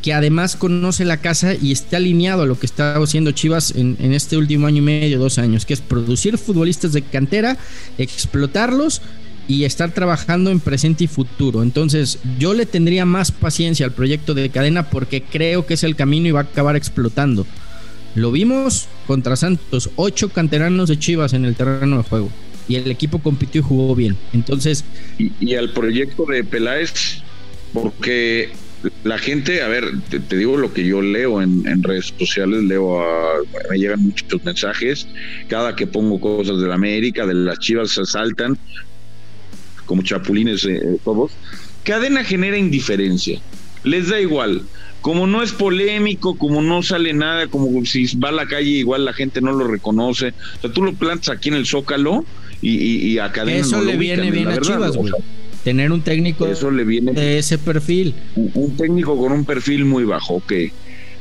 que 0.02 0.14
además 0.14 0.54
conoce 0.56 1.04
la 1.04 1.16
casa 1.16 1.54
y 1.54 1.72
está 1.72 1.96
alineado 1.96 2.42
a 2.42 2.46
lo 2.46 2.58
que 2.58 2.66
está 2.66 2.94
haciendo 2.94 3.32
Chivas 3.32 3.72
en, 3.72 3.96
en, 3.98 4.14
este 4.14 4.36
último 4.36 4.68
año 4.68 4.78
y 4.78 4.82
medio, 4.82 5.18
dos 5.18 5.38
años, 5.38 5.66
que 5.66 5.74
es 5.74 5.80
producir 5.80 6.38
futbolistas 6.38 6.92
de 6.92 7.02
cantera, 7.02 7.58
explotarlos 7.98 9.02
y 9.48 9.64
estar 9.64 9.90
trabajando 9.90 10.50
en 10.50 10.60
presente 10.60 11.04
y 11.04 11.08
futuro. 11.08 11.62
Entonces, 11.62 12.20
yo 12.38 12.54
le 12.54 12.66
tendría 12.66 13.04
más 13.04 13.32
paciencia 13.32 13.86
al 13.86 13.92
proyecto 13.92 14.34
de 14.34 14.50
cadena 14.50 14.88
porque 14.90 15.22
creo 15.22 15.66
que 15.66 15.74
es 15.74 15.82
el 15.82 15.96
camino 15.96 16.28
y 16.28 16.32
va 16.32 16.40
a 16.40 16.44
acabar 16.44 16.76
explotando. 16.76 17.46
Lo 18.14 18.30
vimos 18.30 18.86
contra 19.06 19.36
Santos, 19.36 19.90
ocho 19.96 20.28
canteranos 20.28 20.88
de 20.88 20.98
Chivas 20.98 21.32
en 21.32 21.44
el 21.44 21.56
terreno 21.56 21.96
de 21.96 22.02
juego. 22.02 22.30
Y 22.68 22.76
el 22.76 22.90
equipo 22.90 23.18
compitió 23.18 23.60
y 23.60 23.64
jugó 23.64 23.94
bien. 23.94 24.16
Entonces. 24.32 24.84
Y, 25.18 25.32
y 25.40 25.54
al 25.54 25.72
proyecto 25.72 26.26
de 26.26 26.44
Peláez, 26.44 27.22
porque 27.72 28.50
la 29.04 29.18
gente, 29.18 29.62
a 29.62 29.68
ver, 29.68 29.90
te, 30.08 30.36
digo 30.36 30.56
lo 30.56 30.72
que 30.72 30.86
yo 30.86 31.02
leo 31.02 31.42
en, 31.42 31.82
redes 31.82 32.14
sociales, 32.18 32.62
leo 32.62 33.00
a, 33.00 33.38
me 33.70 33.78
llegan 33.78 34.00
muchos 34.00 34.44
mensajes, 34.44 35.08
cada 35.48 35.74
que 35.74 35.86
pongo 35.86 36.20
cosas 36.20 36.60
de 36.60 36.68
la 36.68 36.74
América, 36.74 37.26
de 37.26 37.34
las 37.34 37.58
Chivas 37.58 37.90
se 37.90 38.04
saltan, 38.04 38.56
como 39.86 40.02
chapulines 40.02 40.64
eh, 40.64 40.98
todos. 41.04 41.32
Cadena 41.82 42.22
genera 42.22 42.56
indiferencia, 42.56 43.40
les 43.84 44.08
da 44.08 44.20
igual. 44.20 44.62
Como 45.00 45.28
no 45.28 45.42
es 45.42 45.52
polémico, 45.52 46.36
como 46.36 46.60
no 46.60 46.82
sale 46.82 47.12
nada, 47.12 47.46
como 47.46 47.84
si 47.86 48.04
va 48.16 48.30
a 48.30 48.32
la 48.32 48.46
calle 48.46 48.70
igual 48.70 49.04
la 49.04 49.12
gente 49.12 49.40
no 49.40 49.52
lo 49.52 49.66
reconoce. 49.66 50.34
O 50.58 50.60
sea, 50.60 50.72
tú 50.72 50.82
lo 50.82 50.92
plantas 50.92 51.30
aquí 51.30 51.48
en 51.48 51.54
el 51.54 51.66
Zócalo 51.66 52.24
y, 52.62 52.70
y, 52.76 52.96
y 53.12 53.18
a 53.18 53.30
Cadena 53.32 53.60
Eso 53.60 53.78
no 53.78 53.84
le 53.84 53.96
viene 53.96 54.22
ubican, 54.22 54.34
bien 54.34 54.48
a 54.48 54.50
verdad, 54.52 54.62
Chivas, 54.74 54.96
o 54.96 55.00
güey. 55.00 55.12
sea, 55.12 55.20
Tener 55.64 55.92
un 55.92 56.02
técnico 56.02 56.46
Eso 56.46 56.70
le 56.70 56.84
viene 56.84 57.12
de 57.12 57.38
ese 57.38 57.58
perfil. 57.58 58.14
un, 58.36 58.50
un 58.54 58.76
técnico 58.76 59.16
con 59.18 59.32
un 59.32 59.44
perfil 59.44 59.84
muy 59.84 60.04
bajo, 60.04 60.42
que 60.46 60.72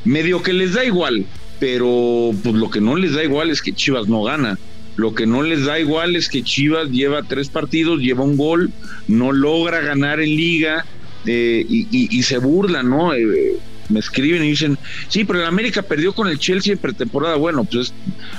medio 0.04 0.42
que 0.42 0.52
les 0.52 0.74
da 0.74 0.84
igual, 0.84 1.26
pero 1.58 2.32
pues 2.42 2.54
lo 2.54 2.70
que 2.70 2.80
no 2.80 2.96
les 2.96 3.14
da 3.14 3.24
igual 3.24 3.50
es 3.50 3.60
que 3.62 3.72
Chivas 3.72 4.08
no 4.08 4.22
gana. 4.22 4.58
Lo 4.96 5.14
que 5.14 5.26
no 5.26 5.42
les 5.42 5.64
da 5.64 5.78
igual 5.78 6.16
es 6.16 6.28
que 6.28 6.42
Chivas 6.42 6.90
lleva 6.90 7.22
tres 7.22 7.48
partidos, 7.48 8.00
lleva 8.00 8.24
un 8.24 8.36
gol, 8.36 8.70
no 9.06 9.32
logra 9.32 9.80
ganar 9.80 10.18
en 10.20 10.30
liga 10.30 10.84
eh, 11.26 11.64
y, 11.68 11.82
y, 11.90 12.18
y, 12.18 12.22
se 12.22 12.38
burlan, 12.38 12.88
¿no? 12.90 13.12
Eh, 13.14 13.56
me 13.88 14.00
escriben 14.00 14.44
y 14.44 14.50
dicen, 14.50 14.78
sí, 15.08 15.24
pero 15.24 15.40
el 15.40 15.46
América 15.46 15.82
perdió 15.82 16.14
con 16.14 16.28
el 16.28 16.38
Chelsea 16.38 16.72
en 16.72 16.78
pretemporada. 16.78 17.36
Bueno, 17.36 17.64
pues 17.64 17.92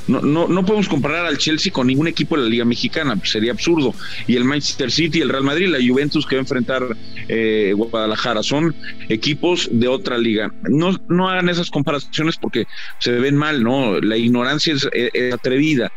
no, 0.07 0.21
no, 0.21 0.47
no 0.47 0.65
podemos 0.65 0.87
comparar 0.87 1.25
al 1.25 1.37
Chelsea 1.37 1.71
con 1.71 1.87
ningún 1.87 2.07
equipo 2.07 2.35
de 2.35 2.43
la 2.43 2.49
Liga 2.49 2.65
Mexicana, 2.65 3.15
pues 3.15 3.31
sería 3.31 3.51
absurdo. 3.51 3.93
Y 4.27 4.35
el 4.35 4.43
Manchester 4.43 4.91
City, 4.91 5.21
el 5.21 5.29
Real 5.29 5.43
Madrid, 5.43 5.67
la 5.67 5.79
Juventus 5.85 6.25
que 6.25 6.35
va 6.35 6.39
a 6.39 6.43
enfrentar 6.43 6.83
eh, 7.27 7.73
Guadalajara, 7.75 8.43
son 8.43 8.75
equipos 9.09 9.69
de 9.71 9.87
otra 9.87 10.17
liga. 10.17 10.53
No, 10.69 10.97
no 11.07 11.29
hagan 11.29 11.49
esas 11.49 11.69
comparaciones 11.69 12.37
porque 12.37 12.65
se 12.99 13.11
ven 13.11 13.35
mal, 13.35 13.63
¿no? 13.63 13.99
La 13.99 14.17
ignorancia 14.17 14.73
es, 14.73 14.87
es 14.93 15.33
atrevida. 15.33 15.91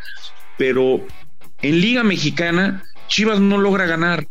Pero 0.58 1.06
en 1.62 1.80
Liga 1.80 2.02
Mexicana, 2.02 2.82
Chivas 3.08 3.40
no 3.40 3.58
logra 3.58 3.86
ganar. 3.86 4.26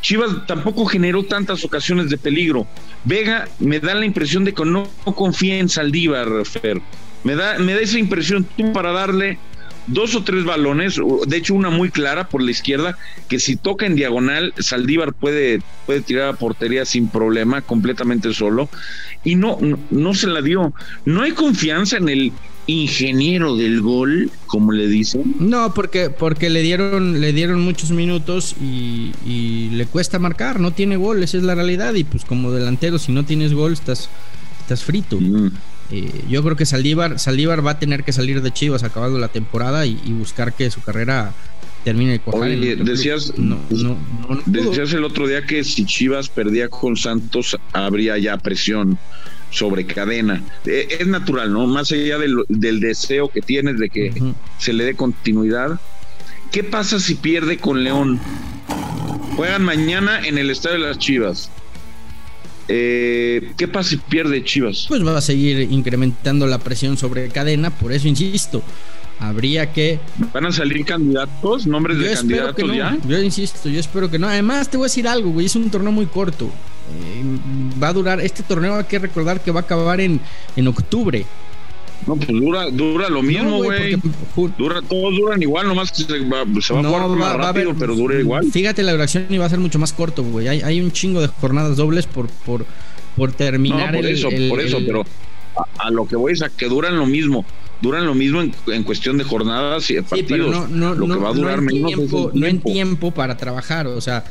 Chivas 0.00 0.46
tampoco 0.46 0.86
generó 0.86 1.24
tantas 1.24 1.64
ocasiones 1.64 2.10
de 2.10 2.18
peligro. 2.18 2.66
Vega 3.04 3.48
me 3.58 3.80
da 3.80 3.94
la 3.94 4.06
impresión 4.06 4.44
de 4.44 4.54
que 4.54 4.64
no, 4.64 4.88
confía 5.14 5.58
en 5.58 5.68
Saldívar, 5.68 6.28
Fer. 6.44 6.80
Me 7.22 7.34
da, 7.34 7.58
me 7.58 7.74
da 7.74 7.80
esa 7.80 7.98
impresión 7.98 8.46
tú 8.56 8.72
para 8.72 8.92
darle 8.92 9.38
dos 9.86 10.14
o 10.14 10.22
tres 10.22 10.44
balones, 10.44 11.00
de 11.26 11.36
hecho 11.36 11.54
una 11.54 11.70
muy 11.70 11.90
clara 11.90 12.28
por 12.28 12.42
la 12.42 12.50
izquierda, 12.50 12.96
que 13.28 13.38
si 13.38 13.56
toca 13.56 13.86
en 13.86 13.96
diagonal, 13.96 14.54
Saldívar 14.58 15.12
puede, 15.12 15.62
puede 15.86 16.00
tirar 16.00 16.28
a 16.28 16.32
portería 16.34 16.84
sin 16.84 17.08
problema, 17.08 17.62
completamente 17.62 18.32
solo, 18.34 18.68
y 19.24 19.34
no, 19.34 19.58
no, 19.60 19.78
no 19.90 20.14
se 20.14 20.26
la 20.26 20.42
dio. 20.42 20.72
No 21.04 21.22
hay 21.22 21.32
confianza 21.32 21.96
en 21.96 22.08
el 22.08 22.32
ingeniero 22.66 23.56
del 23.56 23.80
gol, 23.80 24.30
como 24.46 24.72
le 24.72 24.86
dicen. 24.86 25.34
No, 25.38 25.74
porque, 25.74 26.10
porque 26.10 26.50
le 26.50 26.62
dieron, 26.62 27.20
le 27.20 27.32
dieron 27.32 27.60
muchos 27.60 27.90
minutos 27.90 28.54
y, 28.60 29.12
y, 29.26 29.70
le 29.70 29.86
cuesta 29.86 30.18
marcar, 30.18 30.60
no 30.60 30.72
tiene 30.72 30.96
gol, 30.96 31.22
esa 31.22 31.38
es 31.38 31.42
la 31.42 31.54
realidad. 31.54 31.94
Y 31.94 32.04
pues 32.04 32.24
como 32.24 32.52
delantero, 32.52 32.98
si 32.98 33.12
no 33.12 33.24
tienes 33.24 33.54
gol, 33.54 33.72
estás, 33.72 34.08
estás 34.60 34.84
frito. 34.84 35.18
Mm. 35.20 35.50
Eh, 35.90 36.24
yo 36.28 36.42
creo 36.42 36.56
que 36.56 36.66
Saldívar, 36.66 37.18
Saldívar 37.18 37.66
va 37.66 37.72
a 37.72 37.78
tener 37.78 38.04
que 38.04 38.12
salir 38.12 38.42
de 38.42 38.52
Chivas 38.52 38.84
acabando 38.84 39.18
la 39.18 39.28
temporada 39.28 39.86
y, 39.86 40.00
y 40.04 40.12
buscar 40.12 40.52
que 40.52 40.70
su 40.70 40.80
carrera 40.82 41.32
termine 41.84 42.12
de 42.12 42.20
cuajar. 42.20 42.48
Oye, 42.48 42.76
decías, 42.76 43.32
no, 43.36 43.58
no, 43.70 43.96
no, 44.28 44.40
decías 44.46 44.92
el 44.92 45.04
otro 45.04 45.26
día 45.26 45.46
que 45.46 45.64
si 45.64 45.84
Chivas 45.84 46.28
perdía 46.28 46.68
con 46.68 46.96
Santos 46.96 47.56
habría 47.72 48.18
ya 48.18 48.36
presión 48.36 48.98
sobre 49.50 49.84
cadena. 49.84 50.42
Eh, 50.64 50.98
es 51.00 51.06
natural, 51.06 51.52
¿no? 51.52 51.66
Más 51.66 51.90
allá 51.90 52.18
del, 52.18 52.44
del, 52.48 52.80
deseo 52.80 53.28
que 53.28 53.40
tienes 53.40 53.78
de 53.78 53.88
que 53.88 54.10
uh 54.10 54.14
-huh. 54.14 54.34
se 54.58 54.72
le 54.72 54.84
dé 54.84 54.94
continuidad. 54.94 55.80
¿Qué 56.52 56.62
pasa 56.64 57.00
si 57.00 57.14
pierde 57.14 57.58
con 57.58 57.82
León? 57.82 58.20
Juegan 59.36 59.62
mañana 59.62 60.20
en 60.26 60.38
el 60.38 60.50
Estadio 60.50 60.80
de 60.80 60.86
las 60.86 60.98
Chivas. 60.98 61.50
Eh, 62.72 63.52
¿Qué 63.56 63.66
pasa 63.66 63.90
si 63.90 63.96
pierde 63.96 64.44
Chivas? 64.44 64.86
Pues 64.86 65.04
va 65.04 65.18
a 65.18 65.20
seguir 65.20 65.60
incrementando 65.72 66.46
la 66.46 66.58
presión 66.58 66.96
sobre 66.96 67.28
cadena, 67.28 67.70
por 67.70 67.92
eso 67.92 68.06
insisto. 68.06 68.62
Habría 69.18 69.72
que. 69.72 69.98
¿Van 70.32 70.46
a 70.46 70.52
salir 70.52 70.84
candidatos? 70.84 71.66
¿Nombres 71.66 71.98
yo 71.98 72.04
de 72.04 72.14
candidatos 72.14 72.68
no. 72.68 72.74
ya? 72.74 72.96
Yo 73.06 73.20
insisto, 73.20 73.68
yo 73.68 73.80
espero 73.80 74.08
que 74.08 74.20
no. 74.20 74.28
Además, 74.28 74.70
te 74.70 74.76
voy 74.76 74.84
a 74.84 74.88
decir 74.88 75.08
algo, 75.08 75.30
güey. 75.30 75.46
Es 75.46 75.56
un 75.56 75.68
torneo 75.68 75.90
muy 75.90 76.06
corto. 76.06 76.46
Eh, 76.46 77.24
va 77.82 77.88
a 77.88 77.92
durar. 77.92 78.20
Este 78.20 78.44
torneo 78.44 78.76
hay 78.76 78.84
que 78.84 79.00
recordar 79.00 79.42
que 79.42 79.50
va 79.50 79.60
a 79.60 79.62
acabar 79.64 80.00
en, 80.00 80.20
en 80.54 80.68
octubre. 80.68 81.26
No, 82.06 82.16
pues 82.16 82.28
dura, 82.28 82.70
dura 82.70 83.08
lo 83.08 83.22
mismo, 83.22 83.62
güey. 83.62 83.96
No, 83.96 84.54
dura, 84.56 84.80
todos 84.82 85.14
duran 85.16 85.42
igual, 85.42 85.66
nomás 85.66 85.92
que 85.92 86.04
se 86.04 86.18
va, 86.20 86.44
se 86.60 86.72
va 86.72 86.82
no, 86.82 86.88
a 86.88 86.92
jugar 86.92 87.02
va, 87.02 87.16
más 87.16 87.34
va 87.34 87.36
rápido, 87.36 87.74
pero 87.78 87.94
dura 87.94 88.18
igual. 88.18 88.50
Fíjate, 88.50 88.82
la 88.82 88.92
duración 88.92 89.26
iba 89.28 89.44
a 89.44 89.48
ser 89.48 89.58
mucho 89.58 89.78
más 89.78 89.92
corto, 89.92 90.22
güey. 90.24 90.48
Hay, 90.48 90.62
hay, 90.62 90.80
un 90.80 90.92
chingo 90.92 91.20
de 91.20 91.28
jornadas 91.28 91.76
dobles 91.76 92.06
por, 92.06 92.28
por, 92.28 92.64
por 93.16 93.32
terminar 93.32 93.92
no, 93.92 93.98
por 93.98 94.06
el, 94.06 94.14
eso, 94.14 94.28
el, 94.28 94.48
por 94.48 94.60
eso, 94.60 94.78
el... 94.78 94.86
pero 94.86 95.04
a, 95.56 95.86
a, 95.86 95.90
lo 95.90 96.06
que 96.06 96.16
voy 96.16 96.32
es 96.32 96.42
a 96.42 96.48
que 96.48 96.66
duran 96.66 96.96
lo 96.96 97.06
mismo. 97.06 97.44
Duran 97.82 98.06
lo 98.06 98.14
mismo 98.14 98.40
en, 98.40 98.54
en 98.68 98.82
cuestión 98.82 99.18
de 99.18 99.24
jornadas 99.24 99.90
y 99.90 99.94
de 99.94 100.02
partidos. 100.02 100.28
Sí, 100.28 100.34
pero 100.34 100.68
no, 100.68 100.68
no, 100.68 100.94
lo 100.94 101.06
que 101.06 101.20
va 101.22 101.30
a 101.30 101.32
durar 101.32 101.62
no 101.62 101.70
en 101.70 101.82
menos 101.82 101.94
tiempo, 101.94 102.30
no 102.34 102.46
en 102.46 102.60
tiempo 102.60 103.10
para 103.10 103.36
trabajar, 103.36 103.86
o 103.86 104.00
sea. 104.00 104.24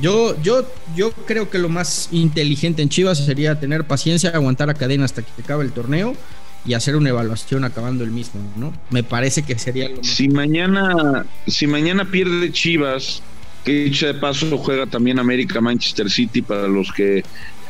Yo, 0.00 0.40
yo, 0.42 0.66
yo 0.96 1.12
creo 1.12 1.50
que 1.50 1.58
lo 1.58 1.68
más 1.68 2.08
inteligente 2.12 2.80
en 2.80 2.88
Chivas 2.88 3.18
sería 3.18 3.60
tener 3.60 3.86
paciencia, 3.86 4.30
aguantar 4.30 4.70
a 4.70 4.74
cadena 4.74 5.04
hasta 5.04 5.20
que 5.20 5.42
acabe 5.42 5.64
el 5.64 5.72
torneo 5.72 6.16
y 6.64 6.74
hacer 6.74 6.96
una 6.96 7.08
evaluación 7.08 7.64
acabando 7.64 8.04
el 8.04 8.10
mismo, 8.10 8.40
¿no? 8.56 8.72
Me 8.90 9.02
parece 9.02 9.42
que 9.42 9.58
sería 9.58 9.88
lo 9.88 10.02
Si 10.02 10.28
mañana, 10.28 11.26
si 11.46 11.66
mañana 11.66 12.04
pierde 12.04 12.52
Chivas, 12.52 13.22
que 13.64 13.84
dicho 13.84 14.06
de 14.06 14.14
paso 14.14 14.56
juega 14.58 14.86
también 14.86 15.18
América 15.18 15.60
Manchester 15.60 16.10
City 16.10 16.42
para 16.42 16.68
los 16.68 16.92
que 16.92 17.24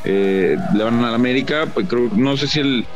eh, 0.05 0.57
le 0.75 0.85
van 0.85 1.05
a 1.05 1.11
la 1.11 1.15
América, 1.15 1.67
pues 1.73 1.87
creo, 1.89 2.11
no 2.15 2.37
sé 2.37 2.47
si 2.49 2.61
el 2.61 2.87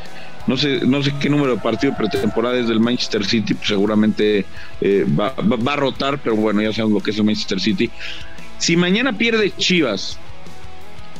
no 0.46 0.56
sé, 0.56 0.80
no 0.86 1.02
sé 1.02 1.12
qué 1.20 1.28
número 1.28 1.56
de 1.56 1.60
partido 1.60 1.96
pretemporada 1.96 2.56
es 2.58 2.68
del 2.68 2.78
Manchester 2.78 3.24
City, 3.24 3.54
pues 3.54 3.68
seguramente 3.68 4.46
eh, 4.80 5.04
va, 5.08 5.34
va, 5.34 5.56
va, 5.56 5.72
a 5.72 5.76
rotar, 5.76 6.20
pero 6.22 6.36
bueno, 6.36 6.62
ya 6.62 6.72
sabemos 6.72 6.92
lo 6.92 7.02
que 7.02 7.10
es 7.10 7.18
el 7.18 7.24
Manchester 7.24 7.60
City. 7.60 7.90
Si 8.58 8.76
mañana 8.76 9.18
pierde 9.18 9.52
Chivas 9.56 10.18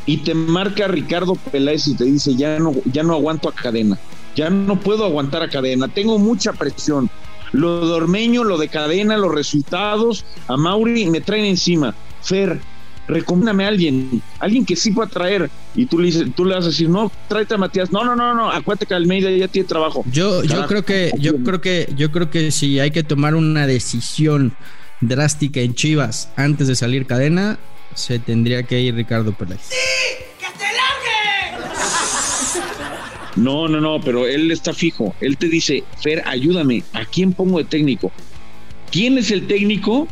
y 0.06 0.18
te 0.18 0.34
marca 0.34 0.86
Ricardo 0.86 1.34
Peláez 1.34 1.88
y 1.88 1.96
te 1.96 2.04
dice, 2.04 2.36
ya 2.36 2.58
no, 2.58 2.72
ya 2.84 3.02
no 3.02 3.14
aguanto 3.14 3.48
a 3.48 3.52
cadena, 3.52 3.98
ya 4.37 4.51
no 4.51 4.79
puedo 4.79 5.05
aguantar 5.05 5.42
a 5.42 5.49
cadena, 5.49 5.88
tengo 5.88 6.18
mucha 6.18 6.53
presión. 6.53 7.11
Lo 7.53 7.87
de 7.88 7.94
Ormeño, 7.94 8.44
lo 8.44 8.59
de 8.59 8.68
cadena, 8.68 9.16
los 9.16 9.35
resultados, 9.35 10.25
a 10.46 10.57
Mauri 10.57 11.07
me 11.07 11.20
traen 11.20 11.46
encima. 11.46 11.94
Fer, 12.22 12.61
recomiéndame 13.09 13.64
a 13.64 13.68
alguien, 13.68 14.22
alguien 14.40 14.66
que 14.66 14.77
sí 14.77 14.90
pueda 14.90 15.09
traer. 15.09 15.51
Y 15.75 15.87
tú 15.87 15.99
le, 15.99 16.07
dices, 16.07 16.27
tú 16.35 16.44
le 16.44 16.55
vas 16.55 16.64
a 16.64 16.68
decir, 16.68 16.88
no, 16.88 17.11
tráete 17.29 17.55
a 17.55 17.59
Matías. 17.59 17.92
No, 17.92 18.05
no, 18.05 18.14
no, 18.14 18.35
no, 18.35 18.51
acuérdate 18.51 18.87
que 18.87 18.94
Almeida 18.94 19.31
ya 19.31 19.49
tiene 19.49 19.66
trabajo. 19.66 20.05
Yo, 20.11 20.42
yo 20.42 20.49
Carajo, 20.51 20.68
creo 20.68 20.85
que, 20.85 21.12
yo 21.18 21.37
creo 21.42 21.61
que, 21.61 21.92
yo 21.96 22.12
creo 22.12 22.31
que 22.31 22.51
si 22.51 22.79
hay 22.79 22.90
que 22.90 23.03
tomar 23.03 23.35
una 23.35 23.66
decisión 23.66 24.55
drástica 25.01 25.61
en 25.61 25.75
Chivas 25.75 26.31
antes 26.37 26.68
de 26.68 26.75
salir 26.75 27.07
cadena, 27.07 27.59
se 27.94 28.18
tendría 28.18 28.64
que 28.64 28.81
ir 28.81 28.94
Ricardo 28.94 29.33
Peláez. 29.33 29.70
No, 33.37 33.68
no, 33.68 33.81
no, 33.81 34.01
pero 34.01 34.27
él 34.27 34.51
está 34.51 34.72
fijo. 34.72 35.14
Él 35.20 35.37
te 35.37 35.49
dice, 35.49 35.85
Fer, 36.03 36.22
ayúdame, 36.27 36.83
¿a 36.92 37.05
quién 37.05 37.33
pongo 37.33 37.59
de 37.59 37.64
técnico? 37.64 38.11
¿Quién 38.90 39.18
es 39.18 39.31
el 39.31 39.46
técnico 39.46 40.09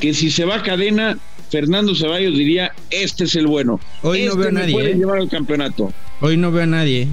que 0.00 0.14
si 0.14 0.30
se 0.30 0.44
va 0.44 0.56
a 0.56 0.62
cadena, 0.62 1.18
Fernando 1.50 1.94
Ceballos 1.94 2.32
diría, 2.34 2.72
este 2.90 3.24
es 3.24 3.34
el 3.34 3.46
bueno. 3.46 3.78
Hoy 4.02 4.24
no 4.24 4.30
este 4.30 4.38
veo 4.38 4.48
a 4.48 4.52
nadie, 4.52 4.72
puede 4.72 4.90
¿eh? 4.92 4.94
llevar 4.94 5.18
al 5.18 5.28
campeonato. 5.28 5.92
Hoy 6.20 6.36
no 6.36 6.50
veo 6.50 6.62
a 6.62 6.66
nadie. 6.66 7.08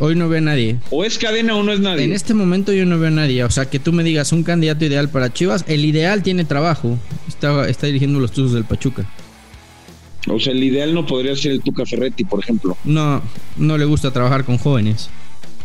Hoy 0.00 0.16
no 0.16 0.28
veo 0.28 0.38
a 0.38 0.42
nadie. 0.42 0.78
O 0.90 1.04
es 1.04 1.18
cadena 1.18 1.54
o 1.54 1.62
no 1.62 1.72
es 1.72 1.80
nadie. 1.80 2.04
En 2.04 2.12
este 2.12 2.34
momento 2.34 2.72
yo 2.72 2.84
no 2.86 2.98
veo 2.98 3.08
a 3.08 3.12
nadie. 3.12 3.44
O 3.44 3.50
sea, 3.50 3.66
que 3.66 3.78
tú 3.78 3.92
me 3.92 4.02
digas 4.02 4.32
un 4.32 4.42
candidato 4.42 4.84
ideal 4.84 5.08
para 5.08 5.32
Chivas. 5.32 5.64
El 5.68 5.84
ideal 5.84 6.22
tiene 6.22 6.44
trabajo. 6.44 6.98
Está, 7.28 7.68
está 7.68 7.86
dirigiendo 7.86 8.18
los 8.18 8.32
Tuzos 8.32 8.54
del 8.54 8.64
Pachuca. 8.64 9.06
O 10.28 10.40
sea, 10.40 10.52
el 10.52 10.62
ideal 10.64 10.94
no 10.94 11.06
podría 11.06 11.36
ser 11.36 11.52
el 11.52 11.60
Tuca 11.60 11.84
Ferretti, 11.84 12.24
por 12.24 12.40
ejemplo. 12.40 12.76
No, 12.84 13.22
no 13.56 13.76
le 13.78 13.84
gusta 13.84 14.10
trabajar 14.12 14.44
con 14.44 14.56
jóvenes. 14.58 15.10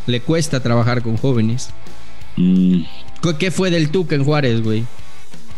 Le 0.07 0.19
cuesta 0.21 0.61
trabajar 0.61 1.01
con 1.01 1.17
jóvenes. 1.17 1.69
Mm, 2.35 2.81
¿Qué- 3.21 3.35
¿Qué 3.37 3.51
fue 3.51 3.69
del 3.71 3.89
Tuca 3.89 4.15
en 4.15 4.23
Juárez, 4.23 4.61
güey? 4.61 4.83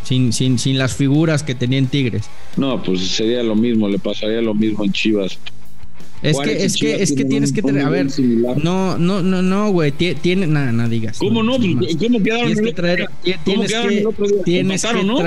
Sin, 0.03 0.33
sin, 0.33 0.57
sin 0.59 0.77
las 0.77 0.95
figuras 0.95 1.43
que 1.43 1.55
tenían 1.55 1.87
Tigres. 1.87 2.23
no, 2.57 2.81
pues 2.83 3.01
sería 3.07 3.43
lo 3.43 3.55
mismo, 3.55 3.87
le 3.87 3.99
pasaría 3.99 4.41
lo 4.41 4.53
mismo 4.53 4.83
en 4.83 4.91
Chivas. 4.91 5.37
Es 6.23 6.33
Juárez 6.35 6.57
que, 6.57 6.65
es 6.65 6.77
que, 6.77 7.03
es 7.03 7.11
que 7.13 7.25
tienes 7.25 7.51
que 7.53 7.61
traer. 7.63 7.85
A 7.85 7.89
ver, 7.89 8.11
similar. 8.11 8.55
no, 8.63 8.97
no, 8.99 9.21
no, 9.23 9.41
no, 9.41 9.71
güey. 9.71 9.91
tie- 9.91 10.15
Tiene, 10.19 10.45
nada, 10.47 10.71
no 10.71 10.87
digas. 10.89 11.17
¿Cómo 11.17 11.41
no? 11.41 11.57
Pues. 11.57 11.95
¿Cómo 11.97 12.21
quedaron 12.21 12.45
Tienes 12.47 12.61
que 12.65 12.73
traer. 12.73 13.09
Tienes 13.43 13.67
quedaron 13.71 13.89
que, 13.89 14.43
tienes 14.43 14.81
que 14.85 15.03
¿no? 15.03 15.17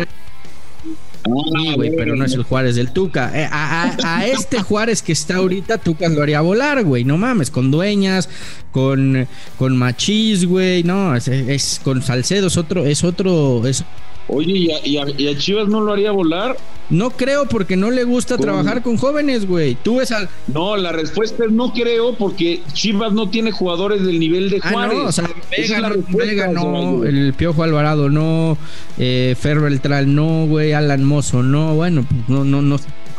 Sí, 1.24 1.74
güey, 1.74 1.90
pero 1.96 2.14
no 2.16 2.24
es 2.24 2.34
el 2.34 2.42
Juárez 2.42 2.76
del 2.76 2.92
Tuca. 2.92 3.30
Eh, 3.34 3.48
a, 3.50 3.84
a- 3.84 4.16
a 4.18 4.26
este 4.26 4.60
Juárez 4.60 5.02
que 5.02 5.12
está 5.12 5.36
ahorita, 5.36 5.78
Tuca 5.78 6.08
lo 6.08 6.22
haría 6.22 6.40
volar, 6.42 6.84
güey. 6.84 7.04
No 7.04 7.16
mames, 7.16 7.50
con 7.50 7.70
dueñas, 7.70 8.28
con, 8.72 9.26
con 9.58 9.76
machis, 9.76 10.44
güey. 10.46 10.82
No, 10.82 11.14
es, 11.16 11.28
es- 11.28 11.80
con 11.82 12.02
Salcedo, 12.02 12.48
es 12.48 12.56
otro, 12.58 12.84
es 12.84 13.02
otro. 13.04 13.66
Es, 13.66 13.84
Oye, 14.28 14.52
¿y 14.56 14.70
a, 14.70 14.86
y 14.86 14.96
a- 14.98 15.10
y 15.18 15.28
a 15.28 15.36
Chivas 15.38 15.68
no 15.68 15.80
lo 15.80 15.92
haría 15.92 16.10
volar? 16.12 16.56
no 16.90 17.08
creo 17.10 17.46
porque 17.46 17.76
no 17.76 17.90
le 17.90 18.04
gusta 18.04 18.34
¿Cómo? 18.36 18.44
trabajar 18.44 18.82
con 18.82 18.98
jóvenes, 18.98 19.46
güey. 19.48 19.74
Tú 19.82 19.96
ves 19.96 20.12
al. 20.12 20.28
No, 20.48 20.76
la 20.76 20.92
respuesta 20.92 21.44
es 21.46 21.50
no 21.50 21.72
creo 21.72 22.14
porque 22.14 22.60
Chivas 22.74 23.12
no 23.14 23.30
tiene 23.30 23.52
jugadores 23.52 24.04
del 24.04 24.20
nivel 24.20 24.50
de 24.50 24.60
Ah, 24.62 24.70
Juárez. 24.70 24.98
no, 24.98 25.04
o 25.06 25.12
sea, 25.12 25.30
Vega, 25.50 25.80
no, 25.80 25.94
Vega 26.16 26.48
no, 26.48 27.04
el 27.04 27.32
Piojo 27.34 27.62
Alvarado 27.62 28.10
no, 28.10 28.58
eh, 28.98 29.34
Fer 29.38 29.60
Beltrán 29.60 30.14
no, 30.14 30.46
güey, 30.46 30.72
Alan 30.74 31.04
Mozo 31.04 31.42
no, 31.42 31.74
bueno, 31.74 32.04
pues 32.08 32.28
no, 32.28 32.44
no, 32.44 32.60
no. 32.60 32.76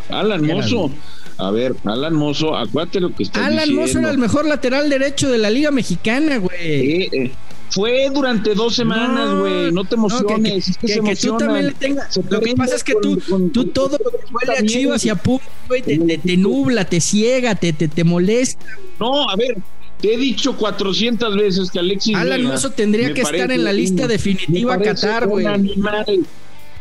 Alan 0.09 0.45
Mozo. 0.45 0.91
A 1.37 1.49
ver, 1.51 1.75
Alan 1.85 2.13
Mozo, 2.13 2.55
acuérdate 2.55 2.99
lo 3.01 3.13
que 3.13 3.23
está 3.23 3.45
Alan 3.47 3.57
diciendo. 3.67 3.81
Mozo 3.81 3.99
era 3.99 4.11
el 4.11 4.17
mejor 4.19 4.45
lateral 4.45 4.89
derecho 4.89 5.29
de 5.29 5.37
la 5.39 5.49
Liga 5.49 5.71
Mexicana, 5.71 6.37
güey. 6.37 6.55
Eh, 6.61 7.09
eh, 7.11 7.31
fue 7.75 8.09
durante 8.09 8.55
dos 8.55 8.73
semanas, 8.75 9.37
güey. 9.37 9.71
No, 9.71 9.83
te 9.83 9.95
emociones. 9.95 10.51
que, 10.51 10.57
es 10.71 10.77
que, 10.77 10.87
que- 10.87 10.93
se 10.93 11.01
que 11.01 11.15
tú 11.15 11.37
también 11.37 11.65
le 11.67 11.73
tengas. 11.73 12.17
Lo 12.29 12.39
que 12.39 12.55
pasa 12.55 12.75
es 12.75 12.83
que 12.83 12.93
con- 12.93 13.01
tú, 13.01 13.21
con- 13.29 13.49
tú 13.51 13.61
con- 13.63 13.69
todo 13.71 13.97
lo 14.03 14.11
que 14.11 14.17
huele 14.33 14.59
a 14.59 14.65
Chivas 14.65 15.05
y 15.05 15.09
a 15.09 15.13
güey. 15.13 15.23
Pumas, 15.23 15.49
güey, 15.67 15.81
te, 15.81 15.97
te- 15.97 16.17
te 16.19 16.37
nubla, 16.37 16.85
te 16.85 17.01
ciega, 17.01 17.53
te, 17.55 17.73
te, 17.73 17.87
te 17.89 18.03
molesta. 18.05 18.65
No, 18.99 19.29
a 19.29 19.35
ver, 19.35 19.57
te 20.01 20.13
he 20.13 20.17
dicho 20.17 20.55
400 20.57 21.35
veces 21.35 21.69
que 21.69 21.79
Alexis 21.79 22.15
Alan 22.15 22.41
Vega 22.43 22.69
tendría 22.75 23.13
que 23.13 23.21
estar 23.21 23.51
en 23.51 23.63
la 23.65 23.73
lista 23.73 24.03
un- 24.03 24.07
definitiva 24.09 24.79
Qatar, 24.79 25.27
güey. 25.27 25.45